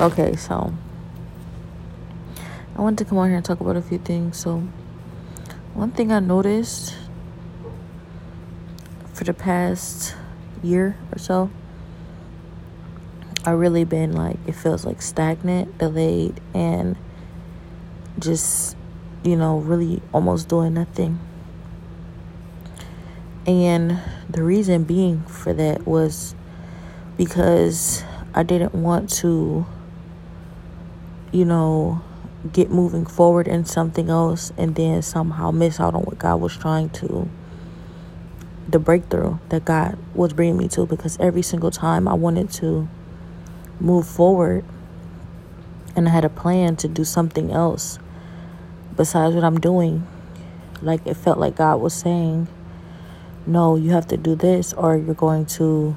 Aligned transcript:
Okay, 0.00 0.34
so 0.34 0.74
I 2.76 2.82
wanted 2.82 2.98
to 2.98 3.04
come 3.04 3.18
on 3.18 3.28
here 3.28 3.36
and 3.36 3.44
talk 3.44 3.60
about 3.60 3.76
a 3.76 3.82
few 3.82 3.98
things. 3.98 4.36
So, 4.36 4.66
one 5.72 5.92
thing 5.92 6.10
I 6.10 6.18
noticed 6.18 6.96
for 9.12 9.22
the 9.22 9.32
past 9.32 10.16
year 10.64 10.96
or 11.12 11.18
so, 11.18 11.48
I 13.44 13.52
really 13.52 13.84
been 13.84 14.12
like 14.12 14.38
it 14.48 14.56
feels 14.56 14.84
like 14.84 15.00
stagnant, 15.00 15.78
delayed, 15.78 16.40
and 16.52 16.96
just 18.18 18.76
you 19.22 19.36
know 19.36 19.58
really 19.58 20.02
almost 20.12 20.48
doing 20.48 20.74
nothing. 20.74 21.20
And 23.46 24.00
the 24.28 24.42
reason 24.42 24.82
being 24.82 25.22
for 25.22 25.52
that 25.52 25.86
was 25.86 26.34
because 27.16 28.02
I 28.34 28.42
didn't 28.42 28.74
want 28.74 29.10
to, 29.18 29.66
you 31.34 31.44
know, 31.44 32.00
get 32.52 32.70
moving 32.70 33.04
forward 33.04 33.48
in 33.48 33.64
something 33.64 34.08
else 34.08 34.52
and 34.56 34.76
then 34.76 35.02
somehow 35.02 35.50
miss 35.50 35.80
out 35.80 35.92
on 35.92 36.02
what 36.02 36.16
God 36.16 36.36
was 36.36 36.56
trying 36.56 36.90
to, 36.90 37.28
the 38.68 38.78
breakthrough 38.78 39.38
that 39.48 39.64
God 39.64 39.98
was 40.14 40.32
bringing 40.32 40.56
me 40.56 40.68
to. 40.68 40.86
Because 40.86 41.18
every 41.18 41.42
single 41.42 41.72
time 41.72 42.06
I 42.06 42.14
wanted 42.14 42.52
to 42.52 42.88
move 43.80 44.06
forward 44.06 44.64
and 45.96 46.06
I 46.06 46.12
had 46.12 46.24
a 46.24 46.28
plan 46.28 46.76
to 46.76 46.88
do 46.88 47.02
something 47.02 47.50
else 47.50 47.98
besides 48.94 49.34
what 49.34 49.42
I'm 49.42 49.58
doing, 49.58 50.06
like 50.82 51.04
it 51.04 51.14
felt 51.14 51.38
like 51.38 51.56
God 51.56 51.80
was 51.80 51.94
saying, 51.94 52.46
no, 53.44 53.74
you 53.74 53.90
have 53.90 54.06
to 54.06 54.16
do 54.16 54.36
this 54.36 54.72
or 54.72 54.96
you're 54.96 55.14
going 55.14 55.46
to 55.46 55.96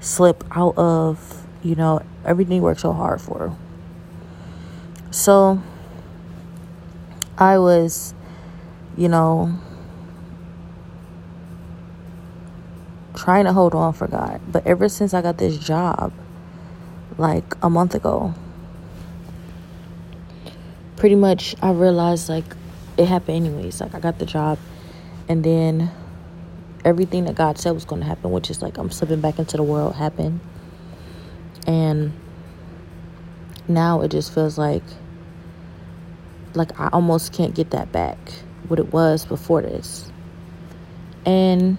slip 0.00 0.42
out 0.50 0.76
of, 0.76 1.46
you 1.62 1.76
know, 1.76 2.02
everything 2.24 2.56
you 2.56 2.62
work 2.62 2.80
so 2.80 2.92
hard 2.92 3.20
for. 3.20 3.56
So 5.14 5.62
I 7.38 7.56
was, 7.58 8.14
you 8.96 9.08
know, 9.08 9.56
trying 13.14 13.44
to 13.44 13.52
hold 13.52 13.76
on 13.76 13.92
for 13.92 14.08
God. 14.08 14.40
But 14.48 14.66
ever 14.66 14.88
since 14.88 15.14
I 15.14 15.22
got 15.22 15.38
this 15.38 15.56
job, 15.56 16.12
like 17.16 17.44
a 17.62 17.70
month 17.70 17.94
ago, 17.94 18.34
pretty 20.96 21.14
much 21.14 21.54
I 21.62 21.70
realized 21.70 22.28
like 22.28 22.56
it 22.96 23.06
happened 23.06 23.46
anyways. 23.46 23.80
Like 23.80 23.94
I 23.94 24.00
got 24.00 24.18
the 24.18 24.26
job 24.26 24.58
and 25.28 25.44
then 25.44 25.92
everything 26.84 27.26
that 27.26 27.36
God 27.36 27.56
said 27.56 27.70
was 27.70 27.84
going 27.84 28.00
to 28.00 28.06
happen, 28.08 28.32
which 28.32 28.50
is 28.50 28.62
like 28.62 28.78
I'm 28.78 28.90
slipping 28.90 29.20
back 29.20 29.38
into 29.38 29.58
the 29.58 29.62
world, 29.62 29.94
happened. 29.94 30.40
And 31.68 32.12
now 33.68 34.00
it 34.00 34.10
just 34.10 34.34
feels 34.34 34.58
like 34.58 34.82
like 36.54 36.78
I 36.78 36.88
almost 36.92 37.32
can't 37.32 37.54
get 37.54 37.70
that 37.70 37.92
back 37.92 38.18
what 38.68 38.78
it 38.78 38.92
was 38.92 39.24
before 39.24 39.62
this. 39.62 40.10
And 41.26 41.76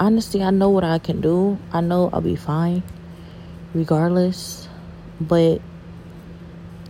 honestly, 0.00 0.42
I 0.42 0.50
know 0.50 0.70
what 0.70 0.84
I 0.84 0.98
can 0.98 1.20
do. 1.20 1.58
I 1.72 1.80
know 1.80 2.10
I'll 2.12 2.20
be 2.20 2.36
fine 2.36 2.82
regardless. 3.74 4.68
But 5.20 5.60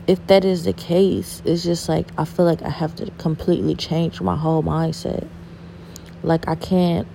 if 0.06 0.24
that 0.28 0.44
is 0.44 0.64
the 0.64 0.72
case, 0.72 1.42
it's 1.44 1.62
just 1.62 1.88
like 1.88 2.06
I 2.18 2.24
feel 2.24 2.44
like 2.44 2.62
I 2.62 2.70
have 2.70 2.94
to 2.96 3.10
completely 3.12 3.74
change 3.74 4.20
my 4.20 4.36
whole 4.36 4.62
mindset. 4.62 5.26
Like 6.22 6.48
I 6.48 6.54
can't 6.54 7.06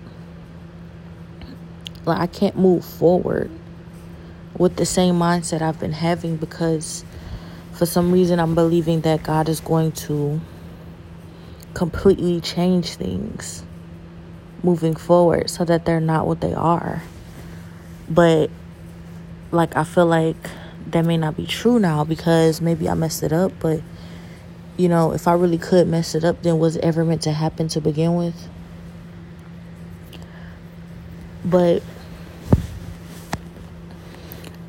like 2.05 2.19
I 2.19 2.27
can't 2.27 2.57
move 2.57 2.83
forward 2.83 3.51
with 4.57 4.75
the 4.75 4.85
same 4.85 5.15
mindset 5.15 5.61
I've 5.61 5.79
been 5.79 5.93
having 5.93 6.37
because 6.37 7.05
for 7.81 7.87
some 7.87 8.11
reason 8.11 8.39
I'm 8.39 8.53
believing 8.53 9.01
that 9.01 9.23
God 9.23 9.49
is 9.49 9.59
going 9.59 9.93
to 9.93 10.39
completely 11.73 12.39
change 12.39 12.93
things 12.93 13.63
moving 14.61 14.95
forward 14.95 15.49
so 15.49 15.65
that 15.65 15.83
they're 15.83 15.99
not 15.99 16.27
what 16.27 16.41
they 16.41 16.53
are. 16.53 17.01
But 18.07 18.51
like 19.49 19.75
I 19.75 19.83
feel 19.83 20.05
like 20.05 20.35
that 20.91 21.05
may 21.05 21.17
not 21.17 21.35
be 21.35 21.47
true 21.47 21.79
now 21.79 22.03
because 22.03 22.61
maybe 22.61 22.87
I 22.87 22.93
messed 22.93 23.23
it 23.23 23.33
up, 23.33 23.51
but 23.59 23.81
you 24.77 24.87
know, 24.87 25.11
if 25.13 25.27
I 25.27 25.33
really 25.33 25.57
could 25.57 25.87
mess 25.87 26.13
it 26.13 26.23
up, 26.23 26.43
then 26.43 26.59
was 26.59 26.75
it 26.75 26.83
ever 26.83 27.03
meant 27.03 27.23
to 27.23 27.31
happen 27.31 27.67
to 27.69 27.81
begin 27.81 28.13
with? 28.15 28.47
But 31.43 31.81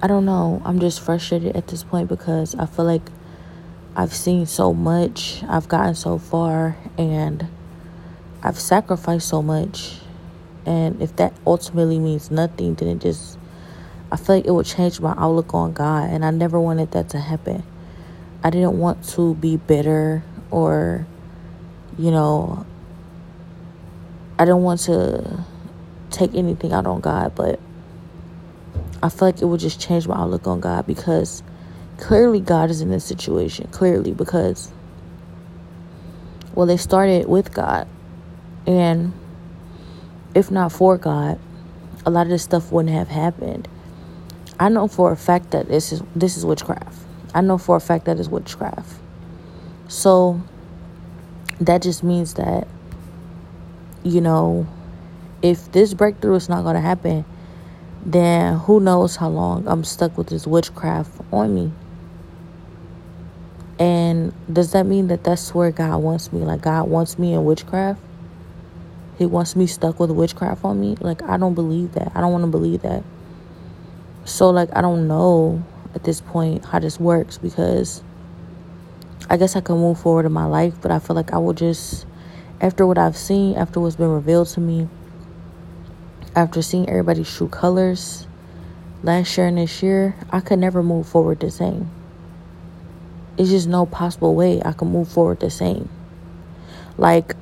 I 0.02 0.08
don't 0.08 0.24
know. 0.24 0.60
I'm 0.64 0.80
just 0.80 1.00
frustrated 1.00 1.54
at 1.54 1.68
this 1.68 1.84
point 1.84 2.08
because 2.08 2.56
I 2.56 2.66
feel 2.66 2.84
like 2.84 3.08
I've 3.94 4.12
seen 4.12 4.46
so 4.46 4.74
much, 4.74 5.44
I've 5.48 5.68
gotten 5.68 5.94
so 5.94 6.18
far, 6.18 6.76
and 6.98 7.46
I've 8.42 8.58
sacrificed 8.58 9.28
so 9.28 9.42
much. 9.42 9.98
And 10.66 11.00
if 11.00 11.14
that 11.16 11.32
ultimately 11.46 12.00
means 12.00 12.32
nothing, 12.32 12.74
then 12.74 12.88
it 12.88 12.98
just, 12.98 13.38
I 14.10 14.16
feel 14.16 14.36
like 14.36 14.46
it 14.46 14.50
would 14.50 14.66
change 14.66 15.00
my 15.00 15.14
outlook 15.16 15.54
on 15.54 15.72
God. 15.72 16.10
And 16.10 16.24
I 16.24 16.32
never 16.32 16.58
wanted 16.58 16.90
that 16.92 17.10
to 17.10 17.20
happen. 17.20 17.62
I 18.42 18.50
didn't 18.50 18.76
want 18.76 19.04
to 19.10 19.36
be 19.36 19.56
bitter 19.56 20.24
or, 20.50 21.06
you 21.96 22.10
know, 22.10 22.66
I 24.36 24.46
didn't 24.46 24.62
want 24.62 24.80
to 24.80 25.44
take 26.10 26.34
anything 26.34 26.72
out 26.72 26.86
on 26.86 27.00
God, 27.00 27.36
but 27.36 27.60
I 29.02 29.08
feel 29.08 29.28
like 29.28 29.42
it 29.42 29.46
would 29.46 29.60
just 29.60 29.80
change 29.80 30.06
my 30.06 30.16
outlook 30.16 30.46
on 30.46 30.60
God 30.60 30.86
because 30.86 31.42
clearly 31.98 32.40
God 32.40 32.70
is 32.70 32.80
in 32.80 32.90
this 32.90 33.04
situation. 33.04 33.68
Clearly, 33.68 34.12
because 34.12 34.70
well, 36.54 36.66
they 36.66 36.76
started 36.76 37.28
with 37.28 37.52
God, 37.52 37.88
and 38.66 39.12
if 40.34 40.50
not 40.50 40.70
for 40.70 40.98
God, 40.98 41.38
a 42.04 42.10
lot 42.10 42.22
of 42.22 42.28
this 42.28 42.42
stuff 42.42 42.70
wouldn't 42.70 42.94
have 42.94 43.08
happened. 43.08 43.68
I 44.60 44.68
know 44.68 44.86
for 44.86 45.10
a 45.10 45.16
fact 45.16 45.50
that 45.52 45.69
this 45.69 45.92
is 45.92 46.02
this 46.14 46.36
is 46.36 46.46
witchcraft. 46.46 46.98
I 47.34 47.40
know 47.40 47.58
for 47.58 47.76
a 47.76 47.80
fact 47.80 48.04
that 48.04 48.20
is 48.20 48.28
witchcraft. 48.28 49.00
So 49.88 50.40
that 51.60 51.82
just 51.82 52.02
means 52.02 52.34
that 52.34 52.69
you 54.04 54.20
know 54.20 54.66
if 55.42 55.72
this 55.72 55.94
breakthrough 55.94 56.36
is 56.36 56.48
not 56.48 56.62
going 56.62 56.74
to 56.74 56.80
happen 56.80 57.24
then 58.02 58.58
who 58.58 58.80
knows 58.80 59.16
how 59.16 59.28
long 59.28 59.66
I'm 59.68 59.84
stuck 59.84 60.18
with 60.18 60.28
this 60.28 60.46
witchcraft 60.46 61.12
on 61.32 61.54
me. 61.54 61.72
And 63.78 64.32
does 64.52 64.72
that 64.72 64.86
mean 64.86 65.08
that 65.08 65.24
that's 65.24 65.54
where 65.54 65.70
God 65.70 65.98
wants 65.98 66.32
me? 66.32 66.40
Like, 66.40 66.62
God 66.62 66.88
wants 66.88 67.18
me 67.18 67.32
in 67.32 67.44
witchcraft? 67.44 68.00
He 69.18 69.26
wants 69.26 69.56
me 69.56 69.66
stuck 69.66 70.00
with 70.00 70.10
witchcraft 70.10 70.64
on 70.64 70.80
me? 70.80 70.96
Like, 71.00 71.22
I 71.22 71.36
don't 71.36 71.54
believe 71.54 71.92
that. 71.92 72.12
I 72.14 72.20
don't 72.20 72.32
want 72.32 72.44
to 72.44 72.50
believe 72.50 72.82
that. 72.82 73.04
So, 74.24 74.50
like, 74.50 74.69
I 74.76 74.80
don't 74.80 75.06
know 75.08 75.62
at 75.94 76.04
this 76.04 76.20
point 76.20 76.64
how 76.64 76.78
this 76.78 76.98
works 76.98 77.38
because 77.38 78.02
I 79.28 79.36
guess 79.36 79.56
I 79.56 79.60
can 79.60 79.76
move 79.76 80.00
forward 80.00 80.26
in 80.26 80.32
my 80.32 80.44
life, 80.44 80.74
but 80.80 80.90
I 80.90 80.98
feel 80.98 81.16
like 81.16 81.32
I 81.32 81.38
will 81.38 81.52
just, 81.52 82.06
after 82.60 82.86
what 82.86 82.98
I've 82.98 83.16
seen, 83.16 83.56
after 83.56 83.80
what's 83.80 83.96
been 83.96 84.10
revealed 84.10 84.48
to 84.48 84.60
me, 84.60 84.88
after 86.34 86.62
seeing 86.62 86.88
everybody's 86.88 87.34
true 87.34 87.48
colors 87.48 88.26
last 89.03 89.37
year 89.37 89.47
and 89.47 89.59
this 89.59 89.82
year, 89.82 90.15
I 90.31 90.41
could 90.41 90.59
never 90.59 90.82
move 90.82 91.06
forward 91.06 91.41
the 91.41 91.50
same. 91.50 91.91
It's 93.37 93.50
just 93.50 93.69
no 93.69 93.87
possible 93.87 94.34
way 94.34 94.62
I 94.65 94.72
can 94.72 94.88
move 94.88 95.09
forward 95.09 95.41
the 95.41 95.50
same. 95.50 95.88
Like, 96.97 97.34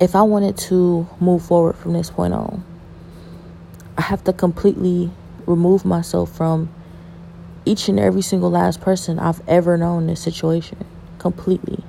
if 0.00 0.14
I 0.14 0.22
wanted 0.22 0.56
to 0.58 1.08
move 1.20 1.44
forward 1.44 1.76
from 1.76 1.92
this 1.92 2.10
point 2.10 2.34
on, 2.34 2.64
I 3.96 4.02
have 4.02 4.24
to 4.24 4.32
completely 4.32 5.10
remove 5.46 5.84
myself 5.84 6.34
from 6.36 6.68
each 7.64 7.88
and 7.88 7.98
every 7.98 8.22
single 8.22 8.50
last 8.50 8.80
person 8.80 9.18
I've 9.18 9.40
ever 9.48 9.76
known 9.76 10.02
in 10.02 10.06
this 10.08 10.20
situation. 10.20 10.84
Completely. 11.18 11.84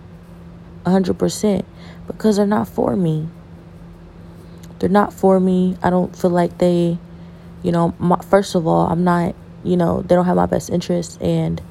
100%. 0.85 1.65
Because 2.05 2.37
they're 2.37 2.45
not 2.45 2.67
for 2.67 2.95
me 2.95 3.27
they're 4.83 4.89
not 4.89 5.13
for 5.13 5.39
me. 5.39 5.77
I 5.81 5.89
don't 5.89 6.13
feel 6.13 6.31
like 6.31 6.57
they, 6.57 6.97
you 7.63 7.71
know, 7.71 7.95
my, 7.99 8.17
first 8.17 8.53
of 8.53 8.67
all, 8.67 8.85
I'm 8.87 9.05
not, 9.05 9.33
you 9.63 9.77
know, 9.77 10.01
they 10.01 10.13
don't 10.13 10.25
have 10.25 10.35
my 10.35 10.45
best 10.45 10.69
interest 10.69 11.21
and 11.21 11.61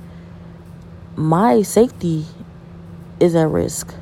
my 1.14 1.60
safety 1.60 2.24
is 3.20 3.34
at 3.34 3.48
risk. 3.48 3.94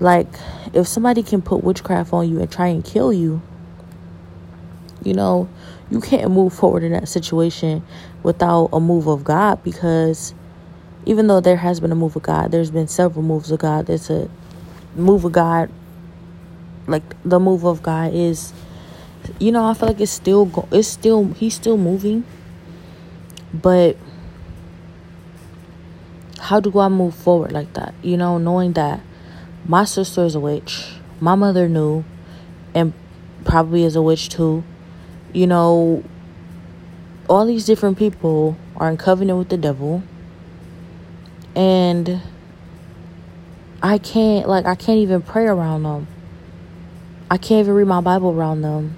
Like, 0.00 0.26
if 0.74 0.86
somebody 0.86 1.22
can 1.22 1.40
put 1.40 1.64
witchcraft 1.64 2.12
on 2.12 2.28
you 2.28 2.42
and 2.42 2.52
try 2.52 2.66
and 2.66 2.84
kill 2.84 3.10
you, 3.10 3.40
you 5.02 5.14
know, 5.14 5.48
you 5.90 6.02
can't 6.02 6.30
move 6.30 6.52
forward 6.52 6.82
in 6.82 6.92
that 6.92 7.08
situation 7.08 7.82
without 8.22 8.68
a 8.74 8.80
move 8.80 9.06
of 9.06 9.24
God 9.24 9.64
because 9.64 10.34
even 11.06 11.26
though 11.26 11.40
there 11.40 11.56
has 11.56 11.80
been 11.80 11.90
a 11.90 11.94
move 11.94 12.16
of 12.16 12.22
God, 12.22 12.52
there's 12.52 12.70
been 12.70 12.86
several 12.86 13.22
moves 13.24 13.50
of 13.50 13.60
God. 13.60 13.86
There's 13.86 14.10
a 14.10 14.28
move 14.94 15.24
of 15.24 15.32
God 15.32 15.70
like 16.86 17.02
the 17.24 17.38
move 17.40 17.64
of 17.64 17.82
God 17.82 18.12
is 18.14 18.52
you 19.38 19.52
know, 19.52 19.64
I 19.66 19.74
feel 19.74 19.88
like 19.88 20.00
it's 20.00 20.12
still 20.12 20.46
go- 20.46 20.68
it's 20.72 20.88
still 20.88 21.28
he's 21.34 21.54
still 21.54 21.76
moving. 21.76 22.24
But 23.52 23.96
how 26.38 26.60
do 26.60 26.76
I 26.78 26.88
move 26.88 27.14
forward 27.14 27.52
like 27.52 27.72
that? 27.74 27.94
You 28.02 28.16
know, 28.16 28.38
knowing 28.38 28.72
that 28.72 29.00
my 29.66 29.84
sister 29.84 30.24
is 30.24 30.34
a 30.34 30.40
witch, 30.40 30.94
my 31.20 31.34
mother 31.34 31.68
knew, 31.68 32.04
and 32.74 32.92
probably 33.44 33.84
is 33.84 33.96
a 33.96 34.02
witch 34.02 34.28
too. 34.28 34.64
You 35.32 35.46
know, 35.46 36.02
all 37.28 37.46
these 37.46 37.64
different 37.64 37.98
people 37.98 38.56
are 38.76 38.90
in 38.90 38.96
covenant 38.96 39.38
with 39.38 39.48
the 39.48 39.56
devil. 39.56 40.02
And 41.54 42.20
I 43.82 43.98
can't, 43.98 44.48
like, 44.48 44.64
I 44.64 44.74
can't 44.74 44.98
even 44.98 45.22
pray 45.22 45.46
around 45.46 45.82
them. 45.82 46.06
I 47.32 47.38
can't 47.38 47.60
even 47.60 47.72
read 47.72 47.86
my 47.86 48.02
Bible 48.02 48.38
around 48.38 48.60
them 48.60 48.94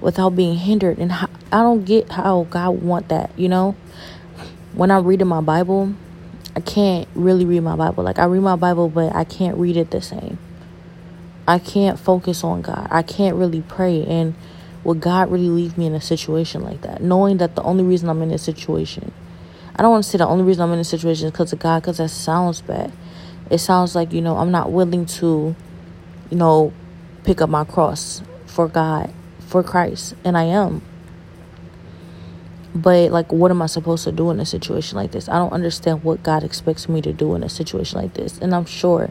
without 0.00 0.36
being 0.36 0.56
hindered. 0.56 0.98
And 0.98 1.10
I 1.10 1.26
don't 1.50 1.84
get 1.84 2.12
how 2.12 2.46
God 2.48 2.80
want 2.80 3.08
that, 3.08 3.36
you 3.36 3.48
know? 3.48 3.74
When 4.72 4.92
I'm 4.92 5.04
reading 5.04 5.26
my 5.26 5.40
Bible, 5.40 5.92
I 6.54 6.60
can't 6.60 7.08
really 7.16 7.44
read 7.44 7.64
my 7.64 7.74
Bible. 7.74 8.04
Like 8.04 8.20
I 8.20 8.26
read 8.26 8.42
my 8.42 8.54
Bible, 8.54 8.88
but 8.88 9.12
I 9.16 9.24
can't 9.24 9.58
read 9.58 9.76
it 9.76 9.90
the 9.90 10.00
same. 10.00 10.38
I 11.48 11.58
can't 11.58 11.98
focus 11.98 12.44
on 12.44 12.62
God. 12.62 12.86
I 12.88 13.02
can't 13.02 13.34
really 13.34 13.62
pray. 13.62 14.06
And 14.06 14.36
would 14.84 15.00
God 15.00 15.28
really 15.28 15.48
leave 15.48 15.76
me 15.76 15.86
in 15.86 15.94
a 15.96 16.00
situation 16.00 16.62
like 16.62 16.82
that? 16.82 17.02
Knowing 17.02 17.38
that 17.38 17.56
the 17.56 17.64
only 17.64 17.82
reason 17.82 18.08
I'm 18.08 18.22
in 18.22 18.28
this 18.28 18.44
situation, 18.44 19.10
I 19.74 19.82
don't 19.82 19.90
want 19.90 20.04
to 20.04 20.10
say 20.10 20.18
the 20.18 20.28
only 20.28 20.44
reason 20.44 20.62
I'm 20.62 20.70
in 20.70 20.78
this 20.78 20.88
situation 20.88 21.26
is 21.26 21.32
because 21.32 21.52
of 21.52 21.58
God, 21.58 21.82
because 21.82 21.96
that 21.96 22.10
sounds 22.10 22.60
bad. 22.60 22.92
It 23.50 23.58
sounds 23.58 23.96
like, 23.96 24.12
you 24.12 24.20
know, 24.20 24.36
I'm 24.36 24.52
not 24.52 24.70
willing 24.70 25.04
to, 25.06 25.56
you 26.30 26.36
know, 26.36 26.72
pick 27.24 27.40
up 27.40 27.50
my 27.50 27.64
cross 27.64 28.22
for 28.46 28.68
God, 28.68 29.12
for 29.40 29.62
Christ. 29.62 30.14
And 30.24 30.36
I 30.36 30.44
am. 30.44 30.82
But 32.74 33.10
like 33.10 33.32
what 33.32 33.50
am 33.50 33.62
I 33.62 33.66
supposed 33.66 34.04
to 34.04 34.12
do 34.12 34.30
in 34.30 34.38
a 34.38 34.46
situation 34.46 34.96
like 34.96 35.10
this? 35.10 35.28
I 35.28 35.34
don't 35.34 35.52
understand 35.52 36.04
what 36.04 36.22
God 36.22 36.44
expects 36.44 36.88
me 36.88 37.02
to 37.02 37.12
do 37.12 37.34
in 37.34 37.42
a 37.42 37.48
situation 37.48 38.00
like 38.00 38.14
this. 38.14 38.38
And 38.38 38.54
I'm 38.54 38.64
sure 38.64 39.10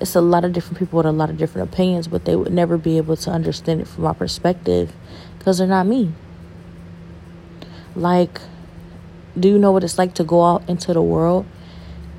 it's 0.00 0.16
a 0.16 0.20
lot 0.20 0.44
of 0.44 0.52
different 0.52 0.78
people 0.78 0.96
with 0.96 1.06
a 1.06 1.12
lot 1.12 1.30
of 1.30 1.38
different 1.38 1.72
opinions, 1.72 2.08
but 2.08 2.24
they 2.24 2.34
would 2.34 2.52
never 2.52 2.76
be 2.76 2.96
able 2.96 3.16
to 3.16 3.30
understand 3.30 3.80
it 3.80 3.86
from 3.86 4.04
my 4.04 4.12
perspective 4.12 4.92
because 5.38 5.58
they're 5.58 5.68
not 5.68 5.86
me. 5.86 6.12
Like 7.94 8.40
do 9.38 9.48
you 9.48 9.58
know 9.58 9.70
what 9.70 9.84
it's 9.84 9.98
like 9.98 10.14
to 10.14 10.24
go 10.24 10.42
out 10.42 10.66
into 10.68 10.92
the 10.92 11.02
world 11.02 11.44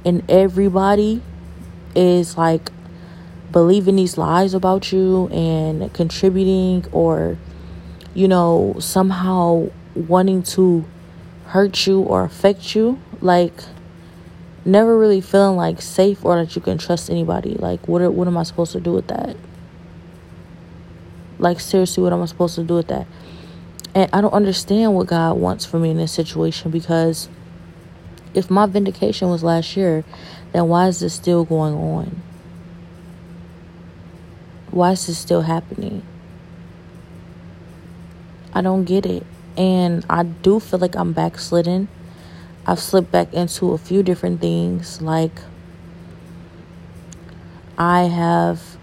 and 0.06 0.24
everybody 0.30 1.22
is 1.96 2.38
like 2.38 2.72
believing 3.52 3.96
these 3.96 4.18
lies 4.18 4.54
about 4.54 4.92
you 4.92 5.28
and 5.30 5.94
contributing 5.94 6.86
or 6.92 7.38
you 8.14 8.28
know 8.28 8.76
somehow 8.80 9.70
wanting 9.96 10.44
to 10.44 10.86
hurt 11.48 11.88
you 11.88 12.02
or 12.02 12.24
affect 12.24 12.76
you. 12.76 13.00
Like, 13.22 13.54
never 14.66 14.98
really 14.98 15.22
feeling 15.22 15.56
like 15.56 15.82
safe 15.82 16.24
or 16.24 16.44
that 16.44 16.56
you 16.56 16.62
can 16.62 16.78
trust 16.78 17.10
anybody. 17.10 17.56
Like, 17.56 17.88
what, 17.88 18.02
are, 18.02 18.12
what 18.12 18.28
am 18.28 18.38
I 18.38 18.44
supposed 18.44 18.74
to 18.74 18.80
do 18.80 18.94
with 18.94 19.08
that? 19.08 19.36
Like, 21.40 21.60
seriously, 21.60 22.04
what 22.04 22.14
am 22.14 22.22
I 22.22 22.26
supposed 22.26 22.56
to 22.56 22.64
do 22.64 22.76
with 22.76 22.88
that? 22.88 23.08
And 23.96 24.10
I 24.14 24.22
don't 24.22 24.34
understand 24.34 24.94
what 24.94 25.08
God 25.08 25.38
wants 25.38 25.66
for 25.66 25.80
me 25.80 25.92
in 25.92 25.98
this 25.98 26.12
situation 26.12 26.70
because 26.70 27.30
if 28.34 28.50
my 28.50 28.66
vindication 28.66 29.30
was 29.30 29.44
last 29.44 29.76
year, 29.78 30.04
then 30.52 30.68
why 30.68 30.88
is 30.88 31.00
this 31.00 31.14
still 31.14 31.46
going 31.46 31.74
on? 31.74 32.22
Why 34.72 34.92
is 34.92 35.08
this 35.08 35.18
still 35.18 35.42
happening? 35.42 36.04
I 38.54 38.62
don't 38.62 38.86
get 38.86 39.06
it. 39.06 39.26
And 39.56 40.06
I 40.10 40.24
do 40.24 40.60
feel 40.60 40.80
like 40.80 40.96
I'm 40.96 41.14
backslidden. 41.14 41.88
I've 42.66 42.80
slipped 42.80 43.12
back 43.12 43.34
into 43.34 43.72
a 43.72 43.78
few 43.78 44.04
different 44.04 44.42
things. 44.42 45.02
Like, 45.02 45.32
I 47.78 48.04
have 48.04 48.78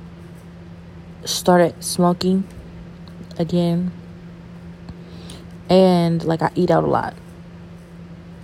started 1.25 1.83
smoking 1.85 2.45
again. 3.39 3.93
And, 5.69 6.25
like, 6.25 6.43
I 6.43 6.51
eat 6.55 6.71
out 6.71 6.85
a 6.85 6.89
lot. 6.89 7.15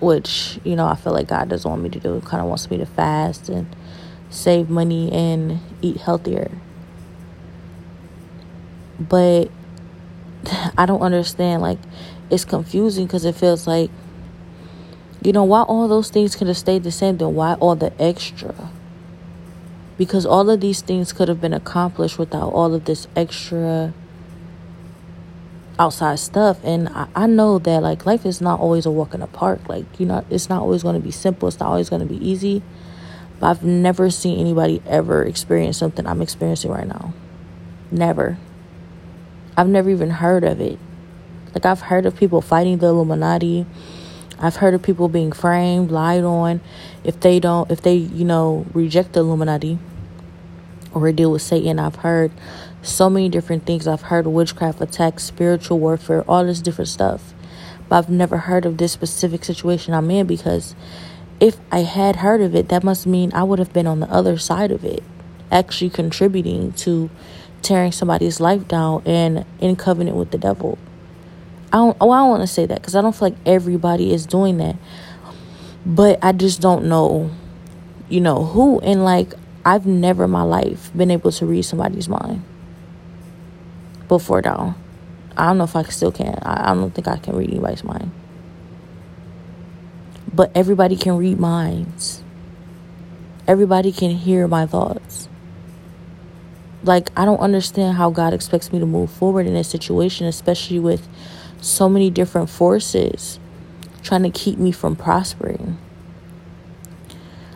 Which, 0.01 0.59
you 0.65 0.77
know, 0.77 0.87
I 0.87 0.95
feel 0.95 1.13
like 1.13 1.29
God 1.29 1.49
doesn't 1.49 1.69
want 1.69 1.83
me 1.83 1.91
to 1.91 2.01
do. 2.01 2.21
Kind 2.21 2.43
of 2.43 2.49
wants 2.49 2.71
me 2.71 2.79
to 2.79 2.87
fast 2.87 3.49
and 3.49 3.75
save 4.31 4.71
money 4.71 5.11
and 5.13 5.61
eat 5.83 5.99
healthier. 5.99 6.51
But 9.01 9.51
I 10.77 10.87
don't 10.87 11.01
understand. 11.01 11.63
Like, 11.63 11.79
it's 12.31 12.45
confusing 12.45 13.07
because 13.07 13.25
it 13.25 13.35
feels 13.35 13.67
like, 13.67 13.91
you 15.23 15.33
know, 15.33 15.45
why 15.45 15.63
all 15.63 15.89
those 15.89 16.11
things 16.11 16.37
could 16.37 16.47
have 16.47 16.57
stayed 16.57 16.83
the 16.83 16.91
same, 16.91 17.19
then 17.19 17.35
why 17.35 17.55
all 17.55 17.77
the 17.77 17.93
extra? 18.01 18.71
Because 19.99 20.25
all 20.25 20.49
of 20.49 20.61
these 20.61 20.81
things 20.81 21.13
could 21.13 21.29
have 21.29 21.41
been 21.41 21.53
accomplished 21.53 22.19
without 22.19 22.53
all 22.53 22.75
of 22.75 22.87
this 22.87 23.07
extra 23.15 23.93
outside 25.79 26.19
stuff. 26.19 26.59
And 26.65 26.89
I, 26.89 27.09
I 27.15 27.27
know 27.27 27.59
that, 27.59 27.83
like, 27.83 28.07
life 28.07 28.25
is 28.25 28.41
not 28.41 28.61
always 28.61 28.87
a 28.87 28.91
walk 28.91 29.13
in 29.13 29.21
the 29.21 29.27
park. 29.27 29.69
Like, 29.69 29.85
you 29.99 30.07
know, 30.07 30.25
it's 30.31 30.49
not 30.49 30.63
always 30.63 30.83
going 30.83 30.95
to 30.95 31.01
be 31.01 31.11
simple, 31.11 31.49
it's 31.49 31.61
not 31.61 31.69
always 31.69 31.91
going 31.91 32.01
to 32.01 32.09
be 32.09 32.17
easy. 32.27 32.63
But 33.41 33.51
I've 33.51 33.65
never 33.65 34.11
seen 34.11 34.39
anybody 34.39 34.83
ever 34.87 35.25
experience 35.25 35.79
something 35.79 36.07
I'm 36.07 36.23
experiencing 36.23 36.71
right 36.71 36.87
now. 36.87 37.13
Never. 37.91 38.39
I've 39.61 39.69
never 39.69 39.91
even 39.91 40.09
heard 40.09 40.43
of 40.43 40.59
it. 40.59 40.79
Like 41.55 41.67
I've 41.67 41.83
heard 41.83 42.07
of 42.07 42.17
people 42.17 42.41
fighting 42.41 42.79
the 42.79 42.87
Illuminati. 42.87 43.67
I've 44.39 44.57
heard 44.57 44.73
of 44.73 44.83
people 44.83 45.11
being 45.11 45.33
framed, 45.33 45.91
lied 45.91 46.25
on 46.25 46.63
if 47.05 47.21
they 47.21 47.39
don't 47.41 47.71
if 47.71 47.83
they, 47.83 47.97
you 47.97 48.25
know, 48.25 48.65
reject 48.73 49.13
the 49.13 49.21
Illuminati 49.21 49.79
or 50.95 51.13
deal 51.13 51.31
with 51.31 51.43
Satan. 51.43 51.79
I've 51.79 51.97
heard 51.97 52.33
so 52.81 53.11
many 53.11 53.29
different 53.29 53.67
things. 53.67 53.87
I've 53.87 54.01
heard 54.01 54.27
witchcraft 54.27 54.81
attacks, 54.81 55.25
spiritual 55.25 55.79
warfare, 55.79 56.23
all 56.23 56.47
this 56.47 56.63
different 56.63 56.89
stuff. 56.89 57.35
But 57.87 57.99
I've 57.99 58.09
never 58.09 58.39
heard 58.39 58.65
of 58.65 58.79
this 58.79 58.93
specific 58.93 59.45
situation 59.45 59.93
I'm 59.93 60.11
in 60.11 60.27
because 60.27 60.75
if 61.39 61.59
I 61.71 61.81
had 61.81 62.17
heard 62.17 62.41
of 62.41 62.55
it, 62.55 62.71
that 62.71 62.83
must 62.83 63.07
mean 63.07 63.31
I 63.35 63.43
would 63.43 63.59
have 63.59 63.75
been 63.75 63.87
on 63.87 64.01
the 64.01 64.11
other 64.11 64.39
side 64.39 64.71
of 64.71 64.87
it, 64.87 65.03
actually 65.53 65.91
contributing 65.91 66.73
to 66.73 67.11
tearing 67.63 67.93
somebody's 67.93 68.41
life 68.41 68.67
down 68.69 69.03
and 69.07 69.45
in 69.61 69.77
covenant 69.77 70.17
with 70.17 70.31
the 70.31 70.39
devil. 70.39 70.79
I 71.73 71.77
don't, 71.77 71.97
oh, 72.01 72.11
I 72.11 72.19
don't 72.19 72.31
want 72.31 72.43
to 72.43 72.47
say 72.47 72.67
that 72.67 72.81
because 72.81 72.97
I 72.97 73.01
don't 73.01 73.15
feel 73.15 73.29
like 73.29 73.39
everybody 73.47 74.13
is 74.13 74.27
doing 74.27 74.59
that. 74.59 74.77
But 75.87 76.19
I 76.23 76.33
just 76.33 76.61
don't 76.61 76.87
know, 76.87 77.31
you 78.09 78.21
know, 78.21 78.45
who. 78.45 78.81
And 78.81 79.05
like, 79.05 79.35
I've 79.65 79.87
never 79.87 80.25
in 80.25 80.31
my 80.31 80.43
life 80.43 80.91
been 80.97 81.11
able 81.11 81.33
to 81.33 81.47
read 81.47 81.63
somebody's 81.63 82.09
mind 82.09 82.45
before 84.09 84.43
now. 84.43 84.75
I 85.37 85.47
don't 85.47 85.59
know 85.59 85.65
if 85.65 85.77
I 85.77 85.83
still 85.85 86.13
can. 86.13 86.39
I, 86.43 86.71
I 86.71 86.75
don't 86.75 86.91
think 86.91 87.09
I 87.09 87.17
can 87.17 87.37
read 87.37 87.51
anybody's 87.51 87.85
mind. 87.85 88.11
But 90.33 90.51
everybody 90.55 90.97
can 90.97 91.17
read 91.17 91.39
minds. 91.39 92.23
Everybody 93.47 93.91
can 93.91 94.11
hear 94.11 94.47
my 94.47 94.67
thoughts. 94.67 95.30
Like, 96.83 97.11
I 97.17 97.25
don't 97.25 97.41
understand 97.41 97.97
how 97.97 98.11
God 98.11 98.33
expects 98.33 98.73
me 98.73 98.79
to 98.79 98.87
move 98.87 99.11
forward 99.11 99.47
in 99.47 99.55
a 99.55 99.65
situation, 99.65 100.27
especially 100.27 100.79
with 100.79 101.07
so 101.61 101.89
many 101.89 102.09
different 102.11 102.49
forces 102.49 103.39
trying 104.03 104.23
to 104.23 104.31
keep 104.31 104.59
me 104.59 104.73
from 104.73 104.97
prospering. 104.97 105.77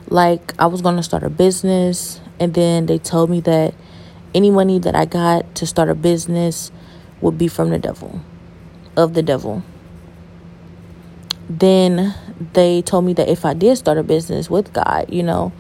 Like, 0.09 0.53
I 0.59 0.67
was 0.67 0.83
going 0.83 0.97
to 0.97 1.03
start 1.03 1.23
a 1.23 1.31
business, 1.31 2.21
and 2.39 2.53
then 2.53 2.87
they 2.87 2.99
told 2.99 3.31
me 3.31 3.41
that 3.41 3.75
any 4.35 4.51
money 4.51 4.79
that 4.81 4.95
I 4.95 5.07
got 5.07 5.55
to 5.57 5.67
start 5.67 5.89
a 5.89 5.95
business 5.95 6.71
would 7.23 7.39
be 7.39 7.49
from 7.49 7.71
the 7.71 7.79
devil, 7.79 8.21
of 8.97 9.15
the 9.15 9.23
devil. 9.23 9.63
Then 11.49 12.15
they 12.53 12.83
told 12.83 13.05
me 13.05 13.15
that 13.15 13.29
if 13.29 13.45
I 13.45 13.55
did 13.55 13.77
start 13.77 13.97
a 13.97 14.03
business 14.03 14.51
with 14.51 14.73
God, 14.73 15.07
you 15.09 15.23
know, 15.23 15.53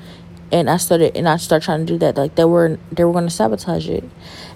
and 0.54 0.70
I 0.70 0.76
started 0.76 1.16
and 1.16 1.28
I 1.28 1.36
started 1.36 1.64
trying 1.64 1.84
to 1.84 1.92
do 1.92 1.98
that, 1.98 2.16
like 2.16 2.36
they 2.36 2.44
were 2.44 2.78
they 2.92 3.02
were 3.02 3.12
going 3.12 3.24
to 3.24 3.30
sabotage 3.30 3.88
it. 3.88 4.04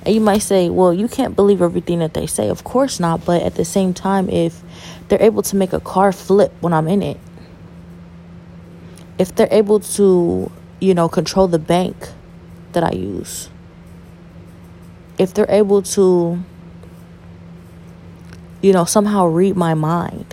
And 0.07 0.15
you 0.15 0.21
might 0.21 0.39
say, 0.39 0.71
well, 0.71 0.95
you 0.95 1.09
can't 1.09 1.35
believe 1.35 1.61
everything 1.61 1.99
that 1.99 2.15
they 2.15 2.27
say. 2.27 2.49
Of 2.49 2.63
course 2.63 3.01
not. 3.01 3.25
But 3.25 3.43
at 3.43 3.57
the 3.57 3.65
same 3.65 3.93
time, 3.93 4.31
if 4.31 4.63
they're 5.09 5.21
able 5.21 5.43
to 5.43 5.57
make 5.57 5.73
a 5.73 5.81
car 5.81 6.13
flip 6.13 6.53
when 6.61 6.73
I'm 6.73 6.87
in 6.87 7.03
it, 7.03 7.19
if 9.19 9.35
they're 9.35 9.49
able 9.51 9.81
to, 9.81 10.53
you 10.79 10.95
know, 10.95 11.09
control 11.09 11.49
the 11.49 11.59
bank 11.59 11.97
that 12.75 12.85
I 12.85 12.93
use, 12.93 13.51
if 15.19 15.35
they're 15.35 15.51
able 15.51 15.83
to, 15.83 16.39
you 18.63 18.73
know, 18.73 18.85
somehow 18.85 19.27
read 19.27 19.57
my 19.57 19.75
mind, 19.75 20.33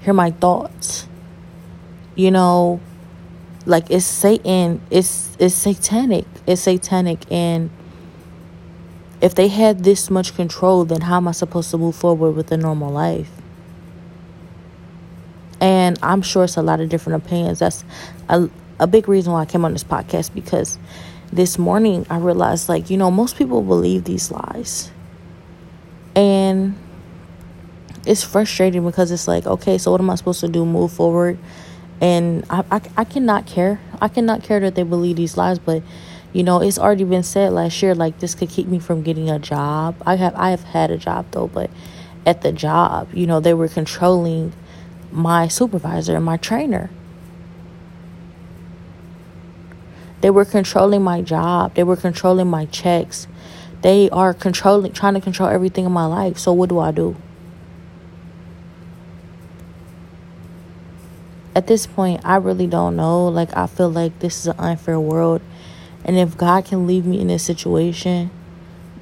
hear 0.00 0.12
my 0.12 0.32
thoughts, 0.32 1.06
you 2.16 2.32
know, 2.32 2.80
like 3.68 3.90
it's 3.90 4.06
Satan, 4.06 4.80
it's 4.90 5.36
it's 5.38 5.54
satanic. 5.54 6.24
It's 6.46 6.62
satanic 6.62 7.20
and 7.30 7.70
if 9.20 9.34
they 9.34 9.48
had 9.48 9.84
this 9.84 10.10
much 10.10 10.34
control, 10.34 10.84
then 10.84 11.00
how 11.02 11.16
am 11.16 11.28
I 11.28 11.32
supposed 11.32 11.70
to 11.72 11.78
move 11.78 11.96
forward 11.96 12.32
with 12.32 12.52
a 12.52 12.56
normal 12.56 12.92
life? 12.92 13.30
And 15.60 15.98
I'm 16.02 16.22
sure 16.22 16.44
it's 16.44 16.56
a 16.56 16.62
lot 16.62 16.80
of 16.80 16.88
different 16.88 17.24
opinions. 17.24 17.58
That's 17.58 17.84
a, 18.28 18.48
a 18.78 18.86
big 18.86 19.08
reason 19.08 19.32
why 19.32 19.42
I 19.42 19.44
came 19.44 19.64
on 19.64 19.72
this 19.72 19.82
podcast 19.82 20.32
because 20.34 20.78
this 21.32 21.58
morning 21.58 22.06
I 22.08 22.18
realized, 22.18 22.68
like, 22.68 22.90
you 22.90 22.96
know, 22.96 23.10
most 23.10 23.36
people 23.36 23.62
believe 23.62 24.04
these 24.04 24.30
lies. 24.30 24.92
And 26.14 26.76
it's 28.06 28.22
frustrating 28.22 28.84
because 28.84 29.10
it's 29.10 29.26
like, 29.26 29.46
okay, 29.46 29.78
so 29.78 29.90
what 29.90 30.00
am 30.00 30.10
I 30.10 30.14
supposed 30.14 30.40
to 30.40 30.48
do? 30.48 30.64
Move 30.64 30.92
forward? 30.92 31.38
And 32.00 32.44
I, 32.48 32.64
I, 32.70 32.80
I 32.98 33.04
cannot 33.04 33.46
care. 33.46 33.80
I 34.00 34.08
cannot 34.08 34.42
care 34.42 34.60
that 34.60 34.74
they 34.74 34.84
believe 34.84 35.16
these 35.16 35.36
lies, 35.36 35.58
but 35.58 35.82
you 36.32 36.42
know, 36.42 36.60
it's 36.60 36.78
already 36.78 37.04
been 37.04 37.22
said 37.22 37.52
last 37.52 37.82
year, 37.82 37.94
like 37.94 38.18
this 38.20 38.34
could 38.34 38.50
keep 38.50 38.66
me 38.68 38.78
from 38.78 39.02
getting 39.02 39.30
a 39.30 39.38
job. 39.38 39.96
I 40.06 40.16
have 40.16 40.34
I 40.36 40.50
have 40.50 40.62
had 40.62 40.90
a 40.90 40.96
job 40.98 41.26
though, 41.30 41.48
but 41.48 41.70
at 42.26 42.42
the 42.42 42.52
job, 42.52 43.08
you 43.14 43.26
know, 43.26 43.40
they 43.40 43.54
were 43.54 43.68
controlling 43.68 44.52
my 45.10 45.48
supervisor 45.48 46.14
and 46.14 46.24
my 46.24 46.36
trainer. 46.36 46.90
They 50.20 50.30
were 50.30 50.44
controlling 50.44 51.02
my 51.02 51.22
job. 51.22 51.74
They 51.74 51.84
were 51.84 51.96
controlling 51.96 52.48
my 52.48 52.66
checks. 52.66 53.26
They 53.82 54.10
are 54.10 54.34
controlling, 54.34 54.92
trying 54.92 55.14
to 55.14 55.20
control 55.20 55.48
everything 55.48 55.84
in 55.84 55.92
my 55.92 56.06
life. 56.06 56.38
So, 56.38 56.52
what 56.52 56.68
do 56.68 56.80
I 56.80 56.90
do? 56.90 57.16
At 61.58 61.66
this 61.66 61.88
point, 61.88 62.20
I 62.24 62.36
really 62.36 62.68
don't 62.68 62.94
know. 62.94 63.26
Like, 63.26 63.56
I 63.56 63.66
feel 63.66 63.90
like 63.90 64.20
this 64.20 64.38
is 64.38 64.46
an 64.46 64.54
unfair 64.60 65.00
world. 65.00 65.42
And 66.04 66.16
if 66.16 66.36
God 66.38 66.64
can 66.64 66.86
leave 66.86 67.04
me 67.04 67.20
in 67.20 67.26
this 67.26 67.42
situation, 67.42 68.30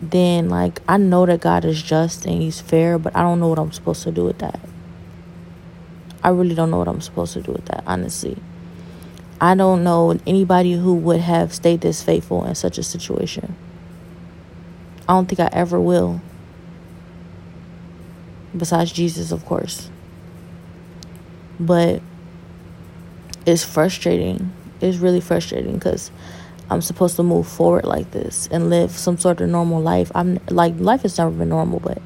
then, 0.00 0.48
like, 0.48 0.80
I 0.88 0.96
know 0.96 1.26
that 1.26 1.42
God 1.42 1.66
is 1.66 1.82
just 1.82 2.24
and 2.24 2.40
He's 2.40 2.62
fair, 2.62 2.98
but 2.98 3.14
I 3.14 3.20
don't 3.20 3.40
know 3.40 3.48
what 3.48 3.58
I'm 3.58 3.72
supposed 3.72 4.04
to 4.04 4.10
do 4.10 4.24
with 4.24 4.38
that. 4.38 4.58
I 6.24 6.30
really 6.30 6.54
don't 6.54 6.70
know 6.70 6.78
what 6.78 6.88
I'm 6.88 7.02
supposed 7.02 7.34
to 7.34 7.42
do 7.42 7.52
with 7.52 7.66
that, 7.66 7.84
honestly. 7.86 8.38
I 9.38 9.54
don't 9.54 9.84
know 9.84 10.18
anybody 10.26 10.72
who 10.72 10.94
would 10.94 11.20
have 11.20 11.52
stayed 11.52 11.82
this 11.82 12.02
faithful 12.02 12.46
in 12.46 12.54
such 12.54 12.78
a 12.78 12.82
situation. 12.82 13.54
I 15.06 15.12
don't 15.12 15.28
think 15.28 15.40
I 15.40 15.50
ever 15.52 15.78
will. 15.78 16.22
Besides 18.56 18.92
Jesus, 18.92 19.30
of 19.30 19.44
course. 19.44 19.90
But 21.60 22.00
it's 23.46 23.64
frustrating. 23.64 24.52
It's 24.80 24.98
really 24.98 25.20
frustrating 25.20 25.74
because 25.74 26.10
I'm 26.68 26.82
supposed 26.82 27.16
to 27.16 27.22
move 27.22 27.48
forward 27.48 27.84
like 27.84 28.10
this 28.10 28.48
and 28.50 28.68
live 28.68 28.90
some 28.90 29.16
sort 29.16 29.40
of 29.40 29.48
normal 29.48 29.80
life. 29.80 30.12
I'm 30.14 30.38
like, 30.50 30.74
life 30.78 31.02
has 31.02 31.16
never 31.16 31.30
been 31.30 31.48
normal, 31.48 31.80
but 31.80 32.02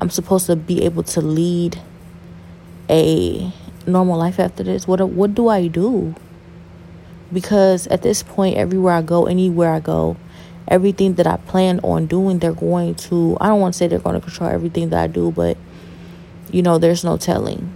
I'm 0.00 0.10
supposed 0.10 0.46
to 0.46 0.56
be 0.56 0.82
able 0.84 1.02
to 1.04 1.20
lead 1.20 1.80
a 2.88 3.52
normal 3.86 4.18
life 4.18 4.40
after 4.40 4.64
this. 4.64 4.88
What, 4.88 5.00
what 5.08 5.34
do 5.34 5.48
I 5.48 5.68
do? 5.68 6.16
because 7.32 7.86
at 7.88 8.02
this 8.02 8.22
point 8.22 8.56
everywhere 8.56 8.94
i 8.94 9.02
go 9.02 9.26
anywhere 9.26 9.72
i 9.72 9.80
go 9.80 10.16
everything 10.68 11.14
that 11.14 11.26
i 11.26 11.36
plan 11.36 11.80
on 11.80 12.06
doing 12.06 12.38
they're 12.38 12.52
going 12.52 12.94
to 12.94 13.36
i 13.40 13.48
don't 13.48 13.60
want 13.60 13.74
to 13.74 13.78
say 13.78 13.86
they're 13.86 13.98
going 13.98 14.14
to 14.14 14.20
control 14.20 14.50
everything 14.50 14.90
that 14.90 15.02
i 15.02 15.06
do 15.06 15.30
but 15.30 15.56
you 16.50 16.62
know 16.62 16.78
there's 16.78 17.04
no 17.04 17.16
telling 17.16 17.72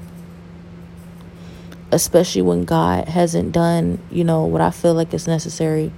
especially 1.94 2.42
when 2.42 2.64
god 2.64 3.08
hasn't 3.08 3.52
done 3.52 3.98
you 4.10 4.24
know 4.24 4.44
what 4.44 4.60
i 4.60 4.70
feel 4.70 4.94
like 4.94 5.14
is 5.14 5.26
necessary 5.26 5.92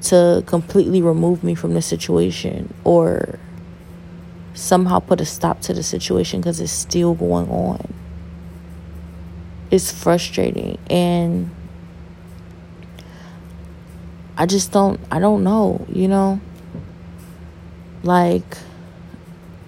to 0.00 0.42
completely 0.46 1.00
remove 1.00 1.42
me 1.42 1.54
from 1.54 1.72
the 1.74 1.80
situation 1.80 2.72
or 2.84 3.38
somehow 4.52 4.98
put 4.98 5.20
a 5.20 5.24
stop 5.24 5.60
to 5.60 5.72
the 5.72 5.82
situation 5.82 6.40
because 6.40 6.60
it's 6.60 6.72
still 6.72 7.14
going 7.14 7.48
on 7.48 7.94
it's 9.70 9.90
frustrating 9.90 10.78
and 10.90 11.50
I 14.36 14.46
just 14.46 14.72
don't 14.72 15.00
I 15.10 15.20
don't 15.20 15.44
know, 15.44 15.86
you 15.88 16.08
know? 16.08 16.40
Like 18.02 18.58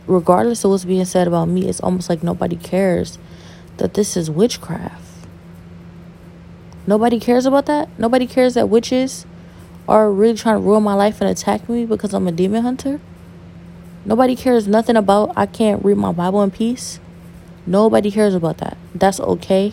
regardless 0.06 0.64
of 0.64 0.70
what's 0.70 0.84
being 0.84 1.04
said 1.04 1.28
about 1.28 1.48
me, 1.48 1.68
it's 1.68 1.80
almost 1.80 2.08
like 2.08 2.22
nobody 2.22 2.56
cares 2.56 3.18
that 3.76 3.94
this 3.94 4.16
is 4.16 4.30
witchcraft. 4.30 5.05
Nobody 6.86 7.18
cares 7.18 7.46
about 7.46 7.66
that? 7.66 7.88
Nobody 7.98 8.26
cares 8.26 8.54
that 8.54 8.68
witches 8.68 9.26
are 9.88 10.10
really 10.10 10.36
trying 10.36 10.56
to 10.56 10.60
ruin 10.60 10.82
my 10.82 10.94
life 10.94 11.20
and 11.20 11.30
attack 11.30 11.68
me 11.68 11.84
because 11.84 12.14
I'm 12.14 12.26
a 12.28 12.32
demon 12.32 12.62
hunter? 12.62 13.00
Nobody 14.04 14.36
cares 14.36 14.68
nothing 14.68 14.96
about 14.96 15.32
I 15.36 15.46
can't 15.46 15.84
read 15.84 15.96
my 15.96 16.12
Bible 16.12 16.42
in 16.42 16.50
peace. 16.50 17.00
Nobody 17.66 18.10
cares 18.10 18.34
about 18.34 18.58
that. 18.58 18.76
That's 18.94 19.18
okay. 19.18 19.72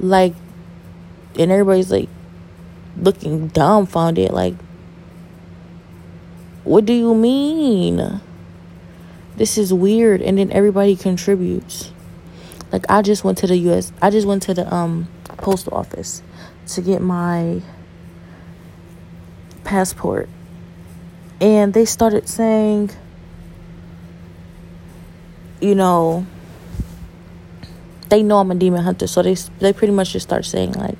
Like 0.00 0.34
and 1.38 1.52
everybody's 1.52 1.90
like 1.90 2.08
looking 2.96 3.48
dumbfounded 3.48 4.30
like 4.30 4.54
what 6.64 6.84
do 6.84 6.92
you 6.92 7.14
mean 7.14 8.20
this 9.36 9.56
is 9.56 9.72
weird 9.72 10.20
and 10.20 10.38
then 10.38 10.50
everybody 10.50 10.96
contributes 10.96 11.92
like 12.72 12.84
i 12.88 13.02
just 13.02 13.24
went 13.24 13.38
to 13.38 13.46
the 13.46 13.56
us 13.56 13.92
i 14.02 14.10
just 14.10 14.26
went 14.26 14.42
to 14.42 14.54
the 14.54 14.74
um 14.74 15.08
postal 15.38 15.74
office 15.74 16.22
to 16.66 16.82
get 16.82 17.00
my 17.00 17.62
passport. 19.68 20.28
And 21.40 21.74
they 21.74 21.84
started 21.84 22.28
saying 22.28 22.90
you 25.60 25.74
know 25.74 26.24
they 28.08 28.22
know 28.22 28.38
i'm 28.38 28.50
a 28.50 28.54
demon 28.54 28.82
hunter. 28.82 29.06
So 29.06 29.22
they 29.22 29.34
they 29.58 29.72
pretty 29.72 29.92
much 29.92 30.12
just 30.12 30.26
start 30.26 30.44
saying 30.44 30.72
like 30.72 30.98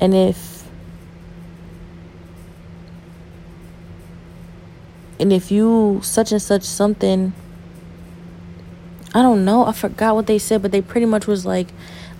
and 0.00 0.14
if 0.14 0.68
and 5.18 5.32
if 5.32 5.50
you 5.50 6.00
such 6.04 6.30
and 6.32 6.40
such 6.42 6.62
something 6.62 7.32
I 9.18 9.22
don't 9.22 9.44
know. 9.44 9.66
I 9.66 9.72
forgot 9.72 10.14
what 10.14 10.28
they 10.28 10.38
said, 10.38 10.62
but 10.62 10.70
they 10.70 10.80
pretty 10.80 11.04
much 11.04 11.26
was 11.26 11.44
like, 11.44 11.66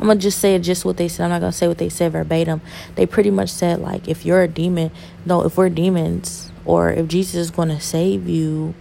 I'm 0.01 0.09
gonna 0.09 0.19
just 0.19 0.41
say 0.41 0.59
just 0.59 0.85
what 0.85 0.97
they 0.97 1.07
said. 1.07 1.23
I'm 1.23 1.31
not 1.31 1.39
gonna 1.39 1.53
say 1.53 1.69
what 1.69 1.79
they 1.79 1.89
said 1.89 2.11
verbatim. 2.11 2.61
They 2.97 3.07
pretty 3.07 3.31
much 3.31 3.51
said 3.51 3.79
like, 3.79 4.09
if 4.09 4.27
you're 4.27 4.43
a 4.43 4.49
demon, 4.49 4.91
no, 5.25 5.45
if 5.45 5.57
we're 5.57 5.69
demons, 5.69 6.51
or 6.65 6.91
if 6.91 7.07
Jesus 7.07 7.37
is 7.37 7.51
gonna 7.53 7.81
save 7.81 8.29
you, 8.29 8.75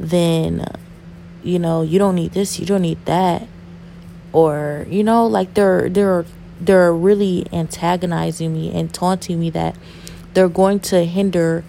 then, 0.00 0.64
you 1.44 1.58
know, 1.58 1.82
you 1.82 1.98
don't 1.98 2.14
need 2.14 2.32
this, 2.32 2.58
you 2.58 2.64
don't 2.64 2.80
need 2.80 3.04
that, 3.04 3.46
or 4.32 4.86
you 4.88 5.04
know, 5.04 5.26
like 5.26 5.52
they're 5.52 5.90
they're 5.90 6.24
they're 6.58 6.94
really 6.94 7.46
antagonizing 7.52 8.54
me 8.54 8.72
and 8.72 8.94
taunting 8.94 9.38
me 9.38 9.50
that 9.50 9.76
they're 10.32 10.48
going 10.48 10.80
to 10.80 11.04
hinder 11.04 11.64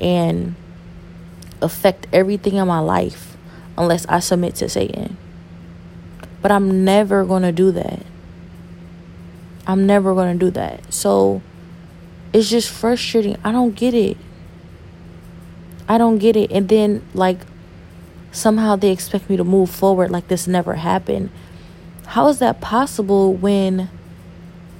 and 0.00 0.54
affect 1.60 2.06
everything 2.10 2.54
in 2.54 2.66
my 2.66 2.78
life 2.78 3.36
unless 3.76 4.06
I 4.06 4.20
submit 4.20 4.54
to 4.56 4.68
Satan. 4.70 5.18
But 6.46 6.52
I'm 6.52 6.84
never 6.84 7.24
going 7.24 7.42
to 7.42 7.50
do 7.50 7.72
that. 7.72 8.06
I'm 9.66 9.84
never 9.84 10.14
going 10.14 10.38
to 10.38 10.44
do 10.44 10.52
that. 10.52 10.94
So 10.94 11.42
it's 12.32 12.48
just 12.48 12.70
frustrating. 12.70 13.36
I 13.42 13.50
don't 13.50 13.74
get 13.74 13.94
it. 13.94 14.16
I 15.88 15.98
don't 15.98 16.18
get 16.18 16.36
it. 16.36 16.52
And 16.52 16.68
then, 16.68 17.04
like, 17.14 17.40
somehow 18.30 18.76
they 18.76 18.92
expect 18.92 19.28
me 19.28 19.36
to 19.36 19.42
move 19.42 19.70
forward 19.70 20.12
like 20.12 20.28
this 20.28 20.46
never 20.46 20.74
happened. 20.74 21.30
How 22.06 22.28
is 22.28 22.38
that 22.38 22.60
possible 22.60 23.34
when, 23.34 23.90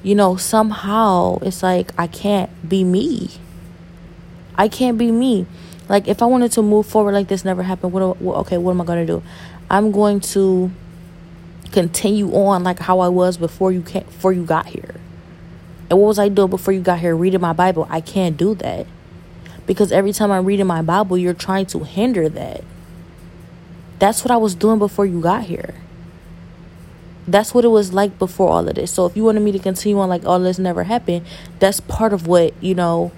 you 0.05 0.15
know, 0.15 0.37
somehow 0.37 1.41
it's 1.43 1.65
like 1.65 1.91
I 1.99 2.07
can't 2.07 2.69
be 2.69 2.85
me? 2.85 3.31
I 4.55 4.69
can't 4.69 4.97
be 4.97 5.11
me. 5.11 5.47
Like 5.89 6.07
if 6.07 6.23
I 6.23 6.27
wanted 6.27 6.53
to 6.53 6.63
move 6.63 6.87
forward 6.87 7.15
like 7.15 7.27
this 7.27 7.45
never 7.45 7.65
happened, 7.65 7.93
what, 7.93 8.03
okay, 8.03 8.57
what 8.57 8.71
am 8.71 8.83
I 8.83 8.85
going 8.85 9.05
to 9.05 9.13
do? 9.15 9.21
I'm 9.69 9.91
going 9.91 10.21
to 10.21 10.71
continue 11.67 12.35
on 12.35 12.65
like 12.65 12.79
how 12.79 13.01
I 13.01 13.09
was 13.09 13.37
before 13.37 13.73
you 13.73 13.83
came, 13.83 14.05
before 14.05 14.33
you 14.33 14.45
got 14.45 14.67
here. 14.67 14.95
And 15.89 15.99
what 16.01 16.09
was 16.09 16.19
I 16.19 16.29
doing 16.29 16.51
before 16.51 16.75
you 16.75 16.81
got 16.81 16.99
here? 16.99 17.15
Reading 17.15 17.41
my 17.41 17.53
Bible. 17.53 17.87
I 17.89 18.01
can't 18.01 18.37
do 18.37 18.55
that. 18.57 18.87
Because 19.67 19.93
every 19.93 20.13
time 20.13 20.31
I'm 20.31 20.45
reading 20.45 20.67
my 20.67 20.83
Bible, 20.83 21.19
you're 21.19 21.35
trying 21.35 21.67
to 21.67 21.81
hinder 21.81 22.29
that. 22.29 22.63
That's 23.99 24.25
what 24.25 24.31
I 24.31 24.37
was 24.37 24.55
doing 24.55 24.79
before 24.79 25.07
you 25.07 25.21
got 25.21 25.45
here. 25.45 25.75
That's 27.27 27.55
what 27.55 27.65
it 27.65 27.69
was 27.69 27.93
like 27.93 28.19
before 28.19 28.49
all 28.49 28.69
of 28.69 28.75
this. 28.75 28.93
So 28.93 29.07
if 29.07 29.17
you 29.17 29.25
wanted 29.25 29.41
me 29.41 29.53
to 29.53 29.59
continue 29.59 29.99
on 29.99 30.09
like 30.09 30.25
all 30.25 30.39
this 30.39 30.59
never 30.59 30.85
happened, 30.85 31.27
that's 31.59 31.81
part 31.81 32.13
of 32.13 32.27
what, 32.27 32.55
you 32.63 32.75
know, 32.75 33.11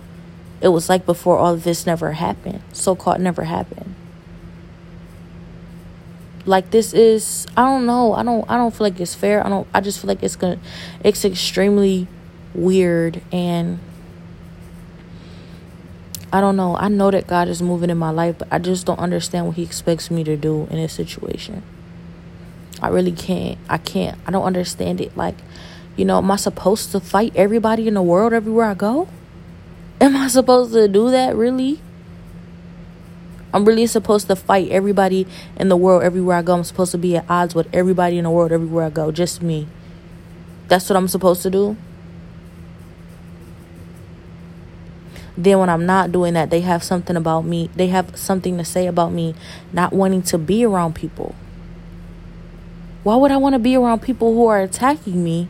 it 0.61 0.69
was 0.69 0.89
like 0.89 1.05
before 1.05 1.37
all 1.37 1.55
of 1.55 1.65
this 1.65 1.87
never 1.87 2.13
happened, 2.13 2.63
so 2.73 2.97
called 2.97 3.21
never 3.21 3.45
happened. 3.45 3.95
Like 6.49 6.71
this 6.71 6.95
is 6.95 7.47
I 7.57 7.63
don't 7.63 7.87
know. 7.87 8.15
I 8.15 8.23
don't 8.23 8.49
I 8.51 8.57
don't 8.57 8.75
feel 8.75 8.87
like 8.87 8.99
it's 8.99 9.15
fair. 9.15 9.45
I 9.45 9.51
don't 9.51 9.69
I 9.75 9.81
just 9.81 10.01
feel 10.01 10.09
like 10.09 10.23
it's 10.23 10.37
gonna 10.37 10.59
it's 11.05 11.25
extremely 11.25 12.09
weird 12.55 13.21
and 13.31 13.79
I 16.33 16.41
don't 16.41 16.57
know. 16.57 16.77
I 16.77 16.89
know 16.89 17.11
that 17.11 17.27
God 17.27 17.49
is 17.49 17.63
moving 17.63 17.91
in 17.91 17.99
my 17.99 18.11
life, 18.11 18.39
but 18.39 18.49
I 18.51 18.59
just 18.59 18.87
don't 18.87 18.99
understand 18.99 19.47
what 19.47 19.57
he 19.57 19.63
expects 19.63 20.11
me 20.11 20.25
to 20.25 20.37
do 20.37 20.67
in 20.71 20.77
this 20.77 20.93
situation. 20.93 21.63
I 22.83 22.89
really 22.89 23.13
can't. 23.13 23.59
I 23.69 23.79
can't. 23.79 24.19
I 24.27 24.31
don't 24.31 24.45
understand 24.45 25.01
it. 25.01 25.17
Like, 25.17 25.37
you 25.97 26.05
know, 26.05 26.19
am 26.19 26.31
I 26.31 26.37
supposed 26.37 26.93
to 26.93 27.01
fight 27.01 27.33
everybody 27.35 27.89
in 27.89 27.95
the 27.95 28.03
world 28.03 28.33
everywhere 28.33 28.67
I 28.67 28.75
go? 28.75 29.09
Am 30.01 30.17
I 30.17 30.29
supposed 30.29 30.73
to 30.75 30.87
do 30.87 31.11
that 31.11 31.35
really? 31.35 31.81
I'm 33.53 33.65
really 33.65 33.87
supposed 33.87 34.27
to 34.27 34.37
fight 34.37 34.71
everybody 34.71 35.27
in 35.57 35.69
the 35.69 35.77
world 35.77 36.03
everywhere 36.03 36.37
I 36.37 36.43
go. 36.43 36.55
I'm 36.55 36.65
supposed 36.65 36.93
to 36.93 36.99
be 36.99 37.17
at 37.17 37.25
odds 37.31 37.55
with 37.55 37.69
everybody 37.73 38.19
in 38.19 38.25
the 38.25 38.31
world 38.31 38.53
everywhere 38.53 38.85
I 38.85 38.91
go. 38.91 39.11
Just 39.11 39.43
me. 39.43 39.67
That's 40.69 40.89
what 40.91 40.97
I'm 40.97 41.09
supposed 41.09 41.43
to 41.43 41.51
do. 41.51 41.77
Then 45.37 45.61
when 45.61 45.71
I'm 45.71 45.87
not 45.87 46.13
doing 46.13 46.35
that, 46.35 46.51
they 46.51 46.61
have 46.61 46.83
something 46.83 47.17
about 47.17 47.43
me. 47.43 47.71
They 47.75 47.87
have 47.87 48.19
something 48.19 48.59
to 48.59 48.65
say 48.65 48.87
about 48.87 49.13
me 49.13 49.35
not 49.73 49.93
wanting 49.93 50.23
to 50.23 50.37
be 50.37 50.65
around 50.65 50.95
people. 50.95 51.35
Why 53.05 53.17
would 53.17 53.31
I 53.31 53.39
want 53.39 53.55
to 53.55 53.59
be 53.59 53.77
around 53.77 54.03
people 54.03 54.35
who 54.35 54.47
are 54.47 54.61
attacking 54.61 55.25
me 55.25 55.49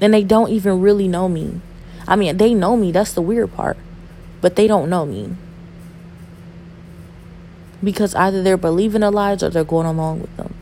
and 0.00 0.14
they 0.14 0.22
don't 0.22 0.50
even 0.50 0.80
really 0.80 1.08
know 1.08 1.28
me? 1.28 1.60
I 2.06 2.14
mean, 2.14 2.36
they 2.36 2.54
know 2.54 2.76
me. 2.76 2.92
That's 2.92 3.14
the 3.14 3.22
weird 3.22 3.52
part. 3.52 3.78
But 4.40 4.54
they 4.54 4.66
don't 4.68 4.90
know 4.90 5.06
me 5.06 5.36
because 7.82 8.14
either 8.14 8.42
they're 8.42 8.56
believing 8.56 9.00
the 9.00 9.10
lies 9.10 9.42
or 9.42 9.50
they're 9.50 9.64
going 9.64 9.86
along 9.86 10.20
with 10.20 10.36
them. 10.36 10.54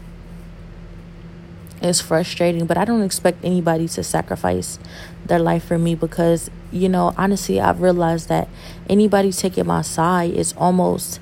It's 1.82 2.00
frustrating, 2.00 2.66
but 2.66 2.76
I 2.76 2.84
don't 2.84 3.02
expect 3.02 3.42
anybody 3.42 3.88
to 3.88 4.02
sacrifice 4.02 4.78
their 5.24 5.38
life 5.38 5.64
for 5.64 5.78
me 5.78 5.94
because, 5.94 6.50
you 6.70 6.88
know, 6.88 7.14
honestly, 7.16 7.58
I've 7.58 7.80
realized 7.80 8.28
that 8.28 8.48
anybody 8.88 9.32
taking 9.32 9.66
my 9.66 9.80
side 9.80 10.34
is 10.34 10.52
almost, 10.58 11.20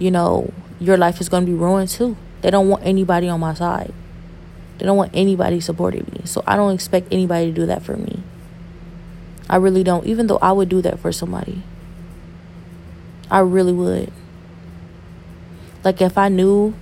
you 0.00 0.10
know, 0.10 0.52
your 0.80 0.96
life 0.96 1.20
is 1.20 1.28
going 1.28 1.44
to 1.44 1.52
be 1.52 1.56
ruined 1.56 1.90
too. 1.90 2.16
They 2.42 2.50
don't 2.50 2.68
want 2.68 2.84
anybody 2.84 3.28
on 3.28 3.38
my 3.38 3.54
side. 3.54 3.92
They 4.78 4.86
don't 4.86 4.96
want 4.96 5.12
anybody 5.14 5.60
supporting 5.60 6.10
me. 6.12 6.22
So 6.24 6.42
I 6.46 6.56
don't 6.56 6.74
expect 6.74 7.12
anybody 7.12 7.46
to 7.46 7.52
do 7.52 7.66
that 7.66 7.82
for 7.82 7.96
me. 7.96 8.22
I 9.48 9.56
really 9.56 9.84
don't, 9.84 10.06
even 10.06 10.26
though 10.26 10.38
I 10.38 10.52
would 10.52 10.68
do 10.68 10.80
that 10.82 10.98
for 10.98 11.12
somebody. 11.12 11.62
I 13.30 13.40
really 13.40 13.72
would. 13.72 14.12
Like 15.84 16.02
if 16.02 16.18
I 16.18 16.28
knew 16.28 16.74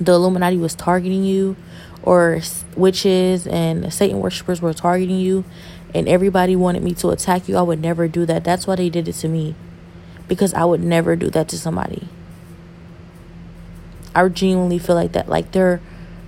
the 0.00 0.12
Illuminati 0.12 0.56
was 0.56 0.74
targeting 0.74 1.24
you 1.24 1.56
or 2.02 2.40
witches 2.76 3.46
and 3.46 3.92
Satan 3.92 4.20
worshippers 4.20 4.60
were 4.60 4.74
targeting 4.74 5.18
you 5.18 5.44
and 5.94 6.08
everybody 6.08 6.54
wanted 6.54 6.82
me 6.82 6.94
to 6.94 7.10
attack 7.10 7.48
you, 7.48 7.56
I 7.56 7.62
would 7.62 7.80
never 7.80 8.08
do 8.08 8.26
that. 8.26 8.44
That's 8.44 8.66
why 8.66 8.76
they 8.76 8.90
did 8.90 9.08
it 9.08 9.14
to 9.14 9.28
me. 9.28 9.54
Because 10.28 10.52
I 10.52 10.64
would 10.64 10.82
never 10.82 11.16
do 11.16 11.30
that 11.30 11.48
to 11.48 11.58
somebody. 11.58 12.08
I 14.14 14.28
genuinely 14.28 14.78
feel 14.78 14.94
like 14.94 15.12
that. 15.12 15.28
Like 15.28 15.52
they're 15.52 15.80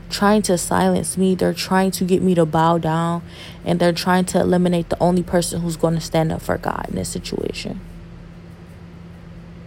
trying 0.08 0.42
to 0.42 0.56
silence 0.56 1.16
me. 1.16 1.34
They're 1.34 1.54
trying 1.54 1.90
to 1.92 2.04
get 2.04 2.22
me 2.22 2.34
to 2.34 2.46
bow 2.46 2.78
down. 2.78 3.22
And 3.64 3.78
they're 3.78 3.92
trying 3.92 4.24
to 4.26 4.40
eliminate 4.40 4.88
the 4.88 4.98
only 5.00 5.22
person 5.22 5.60
who's 5.60 5.76
going 5.76 5.94
to 5.94 6.00
stand 6.00 6.32
up 6.32 6.40
for 6.40 6.56
God 6.56 6.86
in 6.88 6.96
this 6.96 7.10
situation. 7.10 7.80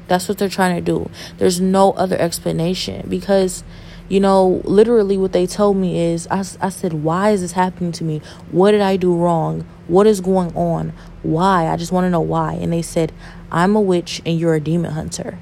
That's 0.07 0.27
what 0.27 0.37
they're 0.37 0.49
trying 0.49 0.75
to 0.75 0.81
do. 0.81 1.09
There's 1.37 1.61
no 1.61 1.91
other 1.93 2.17
explanation 2.17 3.05
because, 3.09 3.63
you 4.09 4.19
know, 4.19 4.61
literally 4.63 5.17
what 5.17 5.31
they 5.31 5.47
told 5.47 5.77
me 5.77 5.99
is 5.99 6.27
I, 6.27 6.39
I 6.39 6.69
said, 6.69 6.93
Why 6.93 7.31
is 7.31 7.41
this 7.41 7.53
happening 7.53 7.91
to 7.93 8.03
me? 8.03 8.21
What 8.51 8.71
did 8.71 8.81
I 8.81 8.97
do 8.97 9.15
wrong? 9.15 9.65
What 9.87 10.07
is 10.07 10.21
going 10.21 10.55
on? 10.55 10.93
Why? 11.23 11.67
I 11.67 11.77
just 11.77 11.91
want 11.91 12.05
to 12.05 12.09
know 12.09 12.21
why. 12.21 12.53
And 12.53 12.73
they 12.73 12.81
said, 12.81 13.11
I'm 13.51 13.75
a 13.75 13.81
witch 13.81 14.21
and 14.25 14.39
you're 14.39 14.55
a 14.55 14.59
demon 14.59 14.91
hunter. 14.91 15.39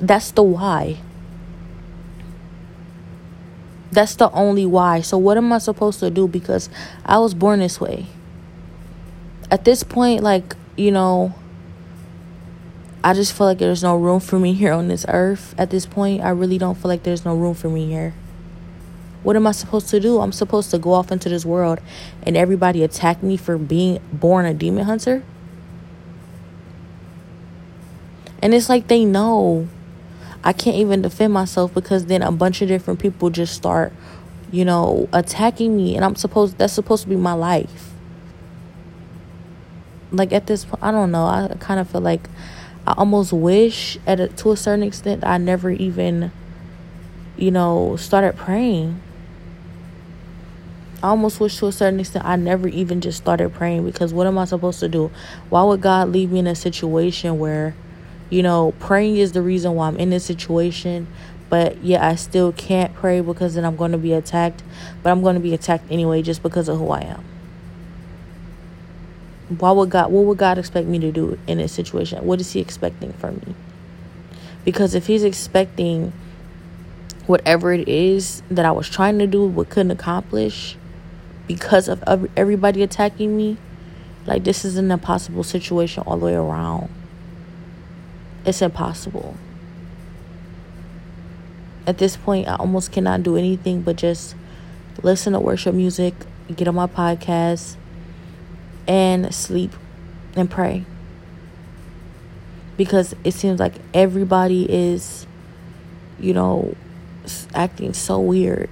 That's 0.00 0.30
the 0.32 0.42
why. 0.42 0.98
That's 3.92 4.16
the 4.16 4.30
only 4.32 4.66
why. 4.66 5.02
So, 5.02 5.16
what 5.16 5.36
am 5.36 5.52
I 5.52 5.58
supposed 5.58 6.00
to 6.00 6.10
do? 6.10 6.26
Because 6.26 6.68
I 7.06 7.18
was 7.18 7.32
born 7.32 7.60
this 7.60 7.80
way. 7.80 8.06
At 9.50 9.64
this 9.64 9.84
point, 9.84 10.22
like, 10.22 10.56
you 10.76 10.90
know, 10.90 11.32
I 13.04 13.12
just 13.12 13.34
feel 13.34 13.46
like 13.46 13.58
there's 13.58 13.82
no 13.82 13.98
room 13.98 14.18
for 14.18 14.38
me 14.38 14.54
here 14.54 14.72
on 14.72 14.88
this 14.88 15.04
earth 15.08 15.54
at 15.58 15.68
this 15.68 15.84
point. 15.84 16.22
I 16.22 16.30
really 16.30 16.56
don't 16.56 16.74
feel 16.74 16.88
like 16.88 17.02
there's 17.02 17.22
no 17.22 17.36
room 17.36 17.52
for 17.52 17.68
me 17.68 17.84
here. 17.86 18.14
What 19.22 19.36
am 19.36 19.46
I 19.46 19.52
supposed 19.52 19.90
to 19.90 20.00
do? 20.00 20.20
I'm 20.20 20.32
supposed 20.32 20.70
to 20.70 20.78
go 20.78 20.94
off 20.94 21.12
into 21.12 21.28
this 21.28 21.44
world 21.44 21.80
and 22.22 22.34
everybody 22.34 22.82
attack 22.82 23.22
me 23.22 23.36
for 23.36 23.58
being 23.58 24.00
born 24.10 24.46
a 24.46 24.54
demon 24.54 24.84
hunter? 24.84 25.22
And 28.40 28.54
it's 28.54 28.70
like 28.70 28.88
they 28.88 29.04
know. 29.04 29.68
I 30.42 30.54
can't 30.54 30.76
even 30.76 31.02
defend 31.02 31.34
myself 31.34 31.74
because 31.74 32.06
then 32.06 32.22
a 32.22 32.32
bunch 32.32 32.62
of 32.62 32.68
different 32.68 33.00
people 33.00 33.28
just 33.28 33.52
start, 33.54 33.92
you 34.50 34.64
know, 34.64 35.10
attacking 35.12 35.76
me 35.76 35.94
and 35.94 36.06
I'm 36.06 36.16
supposed 36.16 36.56
that's 36.56 36.72
supposed 36.72 37.02
to 37.02 37.10
be 37.10 37.16
my 37.16 37.34
life. 37.34 37.90
Like 40.10 40.32
at 40.32 40.46
this 40.46 40.64
point, 40.64 40.82
I 40.82 40.90
don't 40.90 41.10
know. 41.10 41.26
I 41.26 41.54
kind 41.60 41.78
of 41.78 41.90
feel 41.90 42.00
like 42.00 42.30
I 42.86 42.92
almost 42.98 43.32
wish 43.32 43.98
at 44.06 44.20
a, 44.20 44.28
to 44.28 44.52
a 44.52 44.56
certain 44.56 44.82
extent 44.82 45.24
I 45.24 45.38
never 45.38 45.70
even 45.70 46.32
you 47.36 47.50
know 47.50 47.96
started 47.96 48.36
praying. 48.36 49.00
I 51.02 51.08
almost 51.08 51.38
wish 51.38 51.58
to 51.58 51.66
a 51.66 51.72
certain 51.72 52.00
extent 52.00 52.24
I 52.24 52.36
never 52.36 52.68
even 52.68 53.00
just 53.00 53.18
started 53.18 53.52
praying 53.52 53.84
because 53.84 54.12
what 54.12 54.26
am 54.26 54.38
I 54.38 54.44
supposed 54.44 54.80
to 54.80 54.88
do? 54.88 55.10
Why 55.50 55.62
would 55.62 55.80
God 55.80 56.08
leave 56.10 56.32
me 56.32 56.38
in 56.38 56.46
a 56.46 56.54
situation 56.54 57.38
where 57.38 57.74
you 58.30 58.42
know 58.42 58.72
praying 58.80 59.16
is 59.16 59.32
the 59.32 59.42
reason 59.42 59.74
why 59.74 59.88
I'm 59.88 59.96
in 59.96 60.10
this 60.10 60.24
situation 60.24 61.06
but 61.50 61.84
yeah, 61.84 62.04
I 62.04 62.16
still 62.16 62.52
can't 62.52 62.92
pray 62.94 63.20
because 63.20 63.54
then 63.54 63.64
I'm 63.64 63.76
going 63.76 63.92
to 63.92 63.98
be 63.98 64.12
attacked, 64.12 64.64
but 65.02 65.10
I'm 65.10 65.22
going 65.22 65.34
to 65.34 65.40
be 65.40 65.54
attacked 65.54 65.84
anyway 65.90 66.22
just 66.22 66.42
because 66.42 66.68
of 66.68 66.78
who 66.78 66.90
I 66.90 67.02
am 67.02 67.24
why 69.48 69.70
would 69.72 69.90
God 69.90 70.10
what 70.10 70.24
would 70.24 70.38
God 70.38 70.58
expect 70.58 70.86
me 70.86 70.98
to 71.00 71.12
do 71.12 71.38
in 71.46 71.58
this 71.58 71.72
situation? 71.72 72.24
What 72.24 72.40
is 72.40 72.52
he 72.52 72.60
expecting 72.60 73.12
from 73.12 73.36
me? 73.46 73.54
Because 74.64 74.94
if 74.94 75.06
he's 75.06 75.22
expecting 75.22 76.12
whatever 77.26 77.72
it 77.72 77.88
is 77.88 78.42
that 78.50 78.64
I 78.64 78.70
was 78.70 78.88
trying 78.88 79.18
to 79.18 79.26
do 79.26 79.48
but 79.48 79.68
couldn't 79.70 79.90
accomplish 79.90 80.76
because 81.46 81.88
of 81.88 82.28
everybody 82.36 82.82
attacking 82.82 83.36
me, 83.36 83.58
like 84.26 84.44
this 84.44 84.64
is 84.64 84.76
an 84.76 84.90
impossible 84.90 85.44
situation 85.44 86.02
all 86.06 86.16
the 86.16 86.26
way 86.26 86.34
around. 86.34 86.88
It's 88.46 88.62
impossible. 88.62 89.36
At 91.86 91.98
this 91.98 92.16
point, 92.16 92.48
I 92.48 92.56
almost 92.56 92.92
cannot 92.92 93.22
do 93.22 93.36
anything 93.36 93.82
but 93.82 93.96
just 93.96 94.34
listen 95.02 95.34
to 95.34 95.40
worship 95.40 95.74
music, 95.74 96.14
get 96.54 96.66
on 96.66 96.74
my 96.74 96.86
podcast, 96.86 97.76
and 98.86 99.34
sleep 99.34 99.72
and 100.36 100.50
pray. 100.50 100.84
Because 102.76 103.14
it 103.24 103.32
seems 103.32 103.60
like 103.60 103.74
everybody 103.92 104.70
is, 104.70 105.26
you 106.18 106.34
know, 106.34 106.74
acting 107.54 107.94
so 107.94 108.18
weird. 108.18 108.68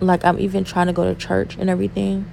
Like, 0.00 0.24
I'm 0.24 0.38
even 0.38 0.64
trying 0.64 0.88
to 0.88 0.92
go 0.92 1.04
to 1.04 1.14
church 1.14 1.56
and 1.56 1.70
everything. 1.70 2.28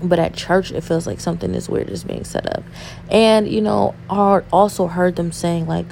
But 0.00 0.20
at 0.20 0.34
church, 0.34 0.70
it 0.70 0.82
feels 0.82 1.06
like 1.06 1.18
something 1.18 1.54
is 1.54 1.68
weird 1.68 1.90
is 1.90 2.04
being 2.04 2.24
set 2.24 2.46
up. 2.56 2.62
And, 3.10 3.48
you 3.48 3.60
know, 3.60 3.94
I 4.08 4.42
also 4.52 4.86
heard 4.86 5.16
them 5.16 5.32
saying, 5.32 5.66
like, 5.66 5.86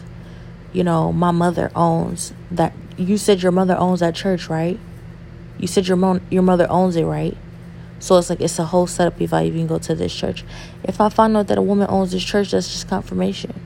you 0.73 0.85
know, 0.85 1.13
my 1.13 1.33
mother 1.33 1.73
owns 1.75 2.33
that. 2.51 2.73
You 2.97 3.19
said 3.19 3.43
your 3.43 3.53
mother 3.53 3.77
owns 3.77 4.01
that 4.01 4.15
church, 4.15 4.49
right? 4.49 4.79
You 5.59 5.67
said 5.67 5.89
your 5.89 5.97
mom, 5.97 6.21
your 6.31 6.43
mother 6.43 6.67
owns 6.71 6.97
it, 6.97 7.05
right? 7.05 7.37
So 7.99 8.19
it's 8.19 8.29
like 8.29 8.41
it's 8.41 8.59
a 8.59 8.65
whole 8.65 8.87
setup 8.87 9.21
if 9.21 9.33
I 9.33 9.45
even 9.45 9.67
go 9.67 9.79
to 9.79 9.95
this 9.95 10.15
church. 10.15 10.45
If 10.85 11.01
I 11.01 11.09
find 11.09 11.37
out 11.37 11.47
that 11.49 11.59
a 11.59 11.63
woman 11.63 11.87
owns 11.89 12.13
this 12.13 12.25
church, 12.25 12.51
that's 12.51 12.71
just 12.71 12.89
confirmation. 12.89 13.59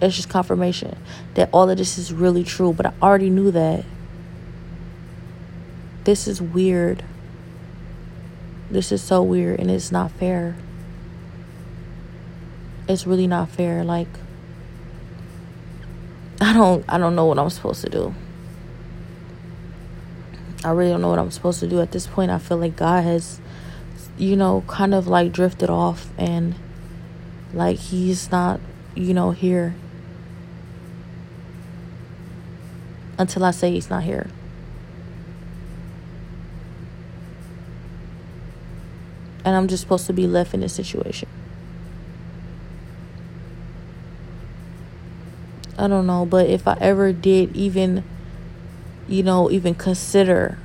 That's 0.00 0.16
just 0.16 0.28
confirmation 0.28 0.96
that 1.34 1.50
all 1.52 1.70
of 1.70 1.78
this 1.78 1.98
is 1.98 2.12
really 2.12 2.44
true. 2.44 2.72
But 2.72 2.86
I 2.86 2.92
already 3.02 3.30
knew 3.30 3.50
that. 3.50 3.84
This 6.04 6.26
is 6.26 6.40
weird. 6.40 7.04
This 8.70 8.92
is 8.92 9.02
so 9.02 9.22
weird 9.22 9.60
and 9.60 9.70
it's 9.70 9.92
not 9.92 10.10
fair. 10.12 10.56
It's 12.88 13.06
really 13.06 13.26
not 13.26 13.50
fair. 13.50 13.84
Like 13.84 14.08
I 16.40 16.52
don't 16.52 16.84
I 16.88 16.98
don't 16.98 17.14
know 17.14 17.26
what 17.26 17.38
I'm 17.38 17.50
supposed 17.50 17.82
to 17.82 17.90
do. 17.90 18.14
I 20.64 20.70
really 20.70 20.90
don't 20.90 21.00
know 21.00 21.08
what 21.08 21.18
I'm 21.18 21.30
supposed 21.30 21.60
to 21.60 21.68
do 21.68 21.80
at 21.80 21.92
this 21.92 22.06
point. 22.06 22.30
I 22.30 22.38
feel 22.38 22.56
like 22.56 22.76
God 22.76 23.04
has, 23.04 23.40
you 24.16 24.36
know, 24.36 24.64
kind 24.66 24.92
of 24.92 25.06
like 25.06 25.32
drifted 25.32 25.70
off 25.70 26.10
and 26.18 26.54
like 27.54 27.78
He's 27.78 28.30
not, 28.30 28.60
you 28.94 29.14
know, 29.14 29.30
here 29.30 29.74
until 33.18 33.44
I 33.44 33.52
say 33.52 33.70
He's 33.70 33.88
not 33.88 34.02
here. 34.02 34.28
And 39.44 39.56
I'm 39.56 39.68
just 39.68 39.82
supposed 39.82 40.06
to 40.08 40.12
be 40.12 40.26
left 40.26 40.54
in 40.54 40.60
this 40.60 40.72
situation. 40.72 41.28
I 45.78 45.86
don't 45.86 46.08
know, 46.08 46.26
but 46.26 46.50
if 46.50 46.66
I 46.66 46.76
ever 46.80 47.12
did 47.12 47.56
even, 47.56 48.02
you 49.08 49.22
know, 49.22 49.50
even 49.50 49.74
consider 49.74 50.58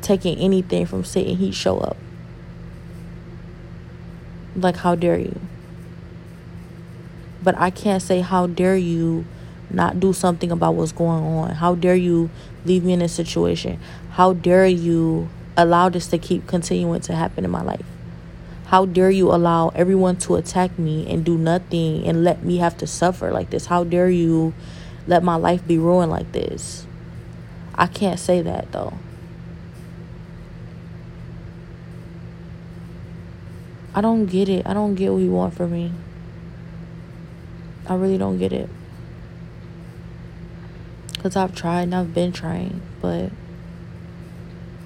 taking 0.00 0.38
anything 0.38 0.86
from 0.86 1.04
Satan, 1.04 1.36
he'd 1.36 1.54
show 1.54 1.78
up. 1.78 1.96
Like, 4.56 4.76
how 4.76 4.94
dare 4.94 5.18
you? 5.18 5.40
But 7.42 7.58
I 7.58 7.70
can't 7.70 8.02
say, 8.02 8.20
how 8.20 8.46
dare 8.46 8.76
you 8.76 9.26
not 9.70 10.00
do 10.00 10.12
something 10.12 10.50
about 10.50 10.74
what's 10.74 10.92
going 10.92 11.22
on? 11.24 11.50
How 11.50 11.74
dare 11.74 11.96
you 11.96 12.30
leave 12.64 12.84
me 12.84 12.94
in 12.94 13.00
this 13.00 13.12
situation? 13.12 13.78
How 14.12 14.32
dare 14.32 14.66
you 14.66 15.28
allow 15.56 15.88
this 15.88 16.06
to 16.08 16.18
keep 16.18 16.46
continuing 16.46 17.00
to 17.02 17.14
happen 17.14 17.44
in 17.44 17.50
my 17.50 17.62
life? 17.62 17.84
How 18.66 18.86
dare 18.86 19.10
you 19.10 19.30
allow 19.30 19.68
everyone 19.70 20.16
to 20.18 20.36
attack 20.36 20.78
me 20.78 21.10
and 21.12 21.24
do 21.24 21.36
nothing 21.36 22.06
and 22.06 22.24
let 22.24 22.42
me 22.42 22.56
have 22.58 22.78
to 22.78 22.86
suffer 22.86 23.30
like 23.30 23.50
this? 23.50 23.66
How 23.66 23.84
dare 23.84 24.08
you 24.08 24.54
let 25.06 25.22
my 25.22 25.36
life 25.36 25.66
be 25.66 25.76
ruined 25.76 26.10
like 26.10 26.32
this? 26.32 26.86
I 27.76 27.86
can't 27.86 28.18
say 28.18 28.40
that 28.42 28.72
though. 28.72 28.94
I 33.94 34.00
don't 34.00 34.26
get 34.26 34.48
it. 34.48 34.66
I 34.66 34.74
don't 34.74 34.94
get 34.94 35.12
what 35.12 35.22
you 35.22 35.30
want 35.30 35.54
from 35.54 35.72
me. 35.72 35.92
I 37.86 37.94
really 37.94 38.18
don't 38.18 38.38
get 38.38 38.52
it. 38.52 38.68
Because 41.12 41.36
I've 41.36 41.54
tried 41.54 41.82
and 41.82 41.94
I've 41.94 42.12
been 42.12 42.32
trying, 42.32 42.82
but 43.00 43.30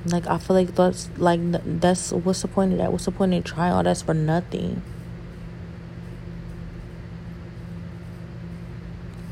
like 0.07 0.27
I 0.27 0.39
feel 0.39 0.57
like 0.57 0.75
that's 0.75 1.11
like 1.17 1.41
that's 1.81 2.13
what's 2.13 2.43
the 2.43 2.49
point 2.49 2.73
of 2.73 2.79
that? 2.79 2.93
What's 2.93 3.07
the 3.07 3.11
point 3.11 3.35
in 3.35 3.43
trying 3.43 3.73
all 3.73 3.83
that's 3.83 4.03
for 4.03 4.15
nothing? 4.15 4.83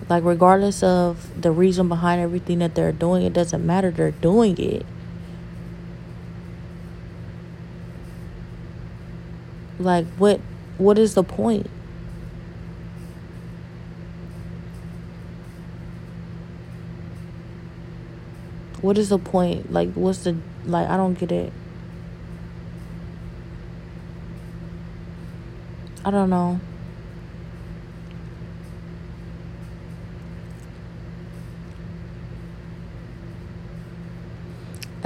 Like 0.09 0.23
regardless 0.25 0.83
of 0.83 1.41
the 1.41 1.51
reason 1.51 1.89
behind 1.89 2.21
everything 2.21 2.61
that 2.61 2.75
they're 2.75 2.93
doing, 2.93 3.25
it 3.25 3.33
doesn't 3.33 3.65
matter. 3.65 3.91
They're 3.91 4.13
doing 4.13 4.57
it. 4.59 4.87
Like 9.79 10.07
what 10.17 10.41
what 10.79 10.99
is 10.99 11.15
the 11.15 11.25
point? 11.25 11.69
What 18.81 18.97
is 18.97 19.09
the 19.09 19.19
point? 19.19 19.73
Like 19.73 19.93
what's 19.95 20.19
the 20.19 20.37
like, 20.65 20.89
I 20.89 20.97
don't 20.97 21.15
get 21.15 21.33
it. 21.33 21.53
I 26.05 26.13
don't 26.13 26.31
know. 26.31 26.61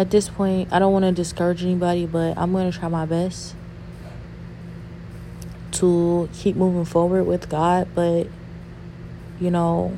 At 0.01 0.11
this 0.11 0.31
point, 0.31 0.73
I 0.73 0.79
don't 0.79 0.95
want 0.95 1.05
to 1.05 1.13
discourage 1.13 1.63
anybody, 1.63 2.07
but 2.07 2.39
I'm 2.39 2.53
going 2.53 2.73
to 2.73 2.79
try 2.79 2.89
my 2.89 3.05
best 3.05 3.55
to 5.73 6.27
keep 6.33 6.57
moving 6.57 6.87
forward 6.87 7.25
with 7.25 7.51
God, 7.51 7.87
but 7.95 8.27
you 9.39 9.51
know, 9.51 9.95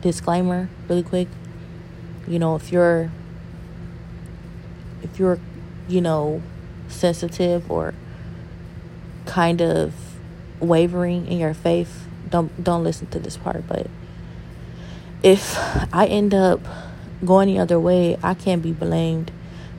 disclaimer 0.00 0.68
really 0.88 1.04
quick. 1.04 1.28
You 2.26 2.40
know 2.40 2.56
if 2.56 2.72
you're 2.72 3.12
if 5.04 5.16
you're 5.20 5.38
you 5.86 6.00
know 6.00 6.42
sensitive 6.88 7.70
or 7.70 7.94
kind 9.26 9.62
of 9.62 9.94
wavering 10.58 11.28
in 11.28 11.38
your 11.38 11.54
faith 11.54 12.08
don't 12.28 12.64
don't 12.64 12.82
listen 12.82 13.06
to 13.06 13.20
this 13.20 13.36
part 13.36 13.62
but 13.68 13.86
if 15.22 15.56
i 15.92 16.06
end 16.06 16.34
up 16.34 16.60
going 17.24 17.48
the 17.48 17.58
other 17.58 17.78
way 17.78 18.16
i 18.22 18.34
can't 18.34 18.62
be 18.62 18.72
blamed 18.72 19.30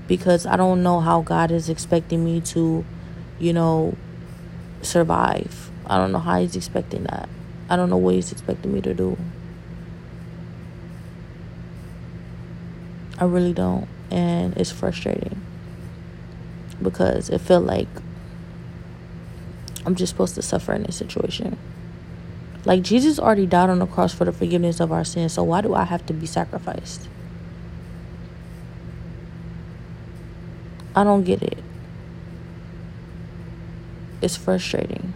because 0.08 0.46
i 0.46 0.56
don't 0.56 0.84
know 0.84 1.00
how 1.00 1.22
god 1.22 1.52
is 1.52 1.70
expecting 1.70 2.24
me 2.24 2.40
to 2.40 2.86
you 3.40 3.52
know 3.52 3.96
survive 4.82 5.72
i 5.88 5.98
don't 5.98 6.12
know 6.12 6.20
how 6.20 6.40
he's 6.40 6.56
expecting 6.56 7.04
that 7.04 7.28
i 7.70 7.76
don't 7.76 7.90
know 7.90 7.98
what 7.98 8.16
he's 8.16 8.32
expecting 8.32 8.74
me 8.74 8.82
to 8.82 8.94
do 8.94 9.18
I 13.22 13.26
really 13.26 13.54
don't. 13.54 13.88
And 14.10 14.58
it's 14.58 14.72
frustrating 14.72 15.40
because 16.82 17.30
it 17.30 17.40
felt 17.40 17.66
like 17.66 17.88
I'm 19.86 19.94
just 19.94 20.12
supposed 20.12 20.34
to 20.36 20.42
suffer 20.42 20.74
in 20.74 20.84
this 20.84 20.96
situation. 20.96 21.58
Like 22.64 22.84
Jesus 22.84 23.18
already 23.18 23.48
died 23.48 23.70
on 23.70 23.80
the 23.80 23.88
cross 23.88 24.14
for 24.14 24.26
the 24.26 24.32
forgiveness 24.32 24.80
of 24.80 24.92
our 24.92 25.04
sins, 25.04 25.34
so 25.34 25.44
why 25.44 25.62
do 25.62 25.74
I 25.74 25.84
have 25.84 26.06
to 26.06 26.14
be 26.14 26.28
sacrificed? 26.28 27.08
I 30.96 31.04
don't 31.04 31.24
get 31.24 31.42
it. 31.42 31.58
It's 34.22 34.36
frustrating. 34.36 35.14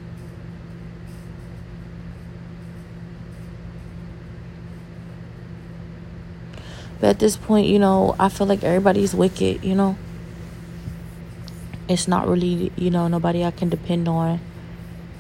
But 6.99 7.09
at 7.09 7.19
this 7.19 7.37
point, 7.37 7.67
you 7.67 7.77
know, 7.77 8.15
I 8.17 8.29
feel 8.29 8.47
like 8.47 8.63
everybody's 8.63 9.13
wicked, 9.13 9.63
you 9.63 9.75
know. 9.75 9.97
It's 11.87 12.07
not 12.07 12.27
really, 12.27 12.71
you 12.75 12.89
know, 12.89 13.07
nobody 13.07 13.43
I 13.43 13.51
can 13.51 13.69
depend 13.69 14.07
on. 14.07 14.39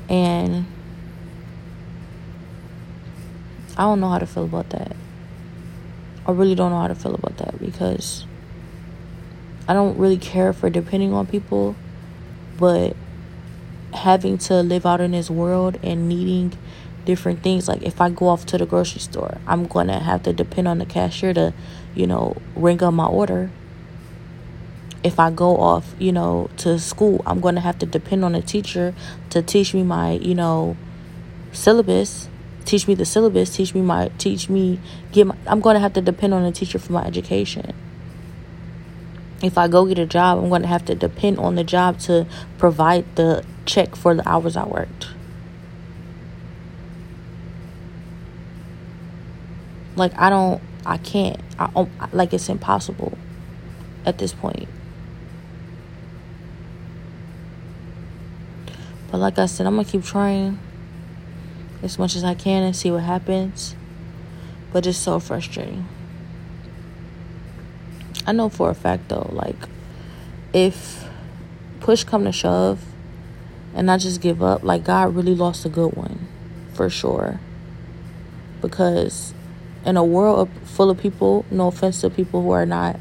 And 0.09 0.65
I 3.77 3.83
don't 3.83 3.99
know 3.99 4.09
how 4.09 4.19
to 4.19 4.25
feel 4.25 4.45
about 4.45 4.69
that. 4.69 4.95
I 6.25 6.31
really 6.31 6.55
don't 6.55 6.71
know 6.71 6.79
how 6.79 6.87
to 6.87 6.95
feel 6.95 7.13
about 7.13 7.37
that 7.37 7.59
because 7.59 8.25
I 9.67 9.73
don't 9.73 9.97
really 9.97 10.17
care 10.17 10.53
for 10.53 10.69
depending 10.69 11.13
on 11.13 11.27
people, 11.27 11.75
but 12.57 12.95
having 13.93 14.37
to 14.37 14.61
live 14.61 14.85
out 14.85 15.01
in 15.01 15.11
this 15.11 15.29
world 15.29 15.77
and 15.83 16.07
needing 16.07 16.57
different 17.05 17.43
things. 17.43 17.67
Like 17.67 17.83
if 17.83 18.01
I 18.01 18.09
go 18.09 18.27
off 18.27 18.45
to 18.47 18.57
the 18.57 18.65
grocery 18.65 19.01
store, 19.01 19.39
I'm 19.47 19.65
going 19.67 19.87
to 19.87 19.99
have 19.99 20.23
to 20.23 20.33
depend 20.33 20.67
on 20.67 20.79
the 20.79 20.85
cashier 20.85 21.33
to, 21.33 21.53
you 21.93 22.07
know, 22.07 22.37
ring 22.55 22.81
up 22.83 22.93
my 22.93 23.05
order. 23.05 23.51
If 25.03 25.19
I 25.19 25.29
go 25.29 25.57
off, 25.57 25.95
you 25.99 26.11
know, 26.11 26.49
to 26.57 26.79
school, 26.79 27.21
I'm 27.25 27.39
going 27.39 27.55
to 27.55 27.61
have 27.61 27.77
to 27.79 27.85
depend 27.85 28.25
on 28.25 28.33
a 28.33 28.41
teacher 28.41 28.95
to 29.29 29.41
teach 29.41 29.73
me 29.73 29.83
my, 29.83 30.13
you 30.13 30.33
know, 30.33 30.75
syllabus, 31.51 32.27
teach 32.65 32.87
me 32.87 32.95
the 32.95 33.05
syllabus, 33.05 33.55
teach 33.55 33.73
me 33.73 33.81
my 33.81 34.09
teach 34.17 34.49
me 34.49 34.79
get 35.11 35.27
my, 35.27 35.35
I'm 35.47 35.61
going 35.61 35.75
to 35.75 35.79
have 35.79 35.93
to 35.93 36.01
depend 36.01 36.33
on 36.33 36.43
a 36.43 36.51
teacher 36.51 36.79
for 36.79 36.91
my 36.93 37.05
education. 37.05 37.73
If 39.41 39.57
I 39.57 39.67
go 39.67 39.85
get 39.85 39.99
a 39.99 40.05
job, 40.05 40.39
I'm 40.39 40.49
going 40.49 40.63
to 40.63 40.67
have 40.67 40.85
to 40.85 40.95
depend 40.95 41.37
on 41.37 41.55
the 41.55 41.63
job 41.63 41.99
to 42.01 42.25
provide 42.57 43.05
the 43.15 43.45
check 43.65 43.95
for 43.95 44.15
the 44.15 44.27
hours 44.27 44.57
I 44.57 44.65
worked. 44.65 45.07
Like 49.95 50.13
I 50.17 50.29
don't, 50.29 50.61
I 50.85 50.97
can't. 50.97 51.39
I 51.57 51.69
um, 51.75 51.89
like 52.11 52.33
it's 52.33 52.49
impossible 52.49 53.17
at 54.05 54.17
this 54.17 54.33
point. 54.33 54.67
But 59.11 59.19
like 59.19 59.39
I 59.39 59.45
said, 59.45 59.65
I'm 59.67 59.75
gonna 59.75 59.87
keep 59.87 60.03
trying 60.03 60.59
as 61.85 61.99
much 61.99 62.15
as 62.15 62.23
I 62.23 62.33
can 62.33 62.63
and 62.63 62.75
see 62.75 62.91
what 62.91 63.03
happens. 63.03 63.75
But 64.73 64.85
it's 64.85 64.97
so 64.97 65.19
frustrating. 65.19 65.87
I 68.27 68.31
know 68.31 68.49
for 68.49 68.71
a 68.71 68.75
fact 68.75 69.07
though, 69.07 69.29
like 69.31 69.55
if 70.51 71.05
push 71.79 72.03
come 72.03 72.25
to 72.25 72.31
shove 72.31 72.83
and 73.73 73.89
I 73.89 73.97
just 73.97 74.19
give 74.19 74.41
up, 74.41 74.63
like 74.63 74.83
God 74.83 75.15
really 75.15 75.35
lost 75.35 75.63
a 75.65 75.69
good 75.69 75.95
one 75.95 76.27
for 76.73 76.89
sure. 76.89 77.39
Because 78.61 79.33
in 79.85 79.95
a 79.95 80.03
world 80.03 80.49
full 80.63 80.89
of 80.89 80.97
people, 80.97 81.45
no 81.51 81.67
offense 81.67 82.01
to 82.01 82.09
people 82.09 82.41
who 82.41 82.49
are 82.49 82.65
not, 82.65 82.99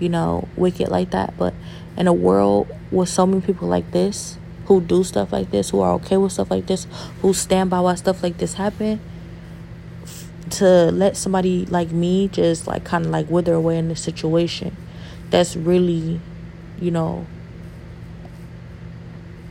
you 0.00 0.08
know, 0.08 0.48
wicked 0.56 0.88
like 0.88 1.10
that, 1.10 1.36
but 1.36 1.52
in 1.96 2.06
a 2.06 2.12
world 2.12 2.66
with 2.90 3.10
so 3.10 3.26
many 3.26 3.42
people 3.42 3.68
like 3.68 3.90
this 3.90 4.38
who 4.66 4.80
do 4.80 5.04
stuff 5.04 5.32
like 5.32 5.50
this, 5.50 5.70
who 5.70 5.80
are 5.80 5.92
okay 5.94 6.16
with 6.16 6.32
stuff 6.32 6.50
like 6.50 6.66
this, 6.66 6.86
who 7.20 7.32
stand 7.34 7.70
by 7.70 7.80
why 7.80 7.94
stuff 7.94 8.22
like 8.22 8.38
this 8.38 8.54
happen, 8.54 9.00
to 10.50 10.90
let 10.90 11.16
somebody 11.16 11.66
like 11.66 11.90
me 11.90 12.28
just 12.28 12.66
like 12.66 12.84
kind 12.84 13.06
of 13.06 13.10
like 13.10 13.30
wither 13.30 13.54
away 13.54 13.78
in 13.78 13.88
this 13.88 14.00
situation, 14.00 14.76
that's 15.30 15.56
really, 15.56 16.20
you 16.80 16.90
know, 16.90 17.26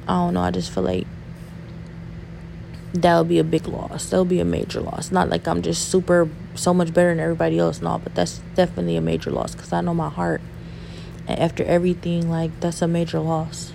I 0.08 0.13
don't 0.13 0.34
know. 0.34 0.41
I 0.41 0.52
just 0.52 0.71
feel 0.71 0.84
like 0.84 1.08
that 2.93 3.17
would 3.17 3.30
be 3.30 3.39
a 3.39 3.43
big 3.43 3.67
loss. 3.67 4.10
That 4.10 4.19
would 4.19 4.30
be 4.30 4.39
a 4.39 4.45
major 4.45 4.82
loss. 4.82 5.12
Not 5.12 5.30
like 5.30 5.47
I'm 5.47 5.62
just 5.62 5.89
super, 5.89 6.30
so 6.56 6.74
much 6.74 6.93
better 6.93 7.10
than 7.10 7.19
everybody 7.19 7.58
else, 7.58 7.82
no, 7.82 8.00
but 8.00 8.13
that's 8.15 8.41
definitely 8.56 8.97
a 8.97 9.02
major 9.02 9.32
loss 9.32 9.56
because 9.56 9.71
I 9.71 9.82
know 9.82 9.93
my 9.93 10.10
heart. 10.10 10.41
And 11.28 11.39
after 11.39 11.63
everything, 11.63 12.30
like, 12.30 12.60
that's 12.60 12.82
a 12.82 12.88
major 12.88 13.19
loss. 13.19 13.74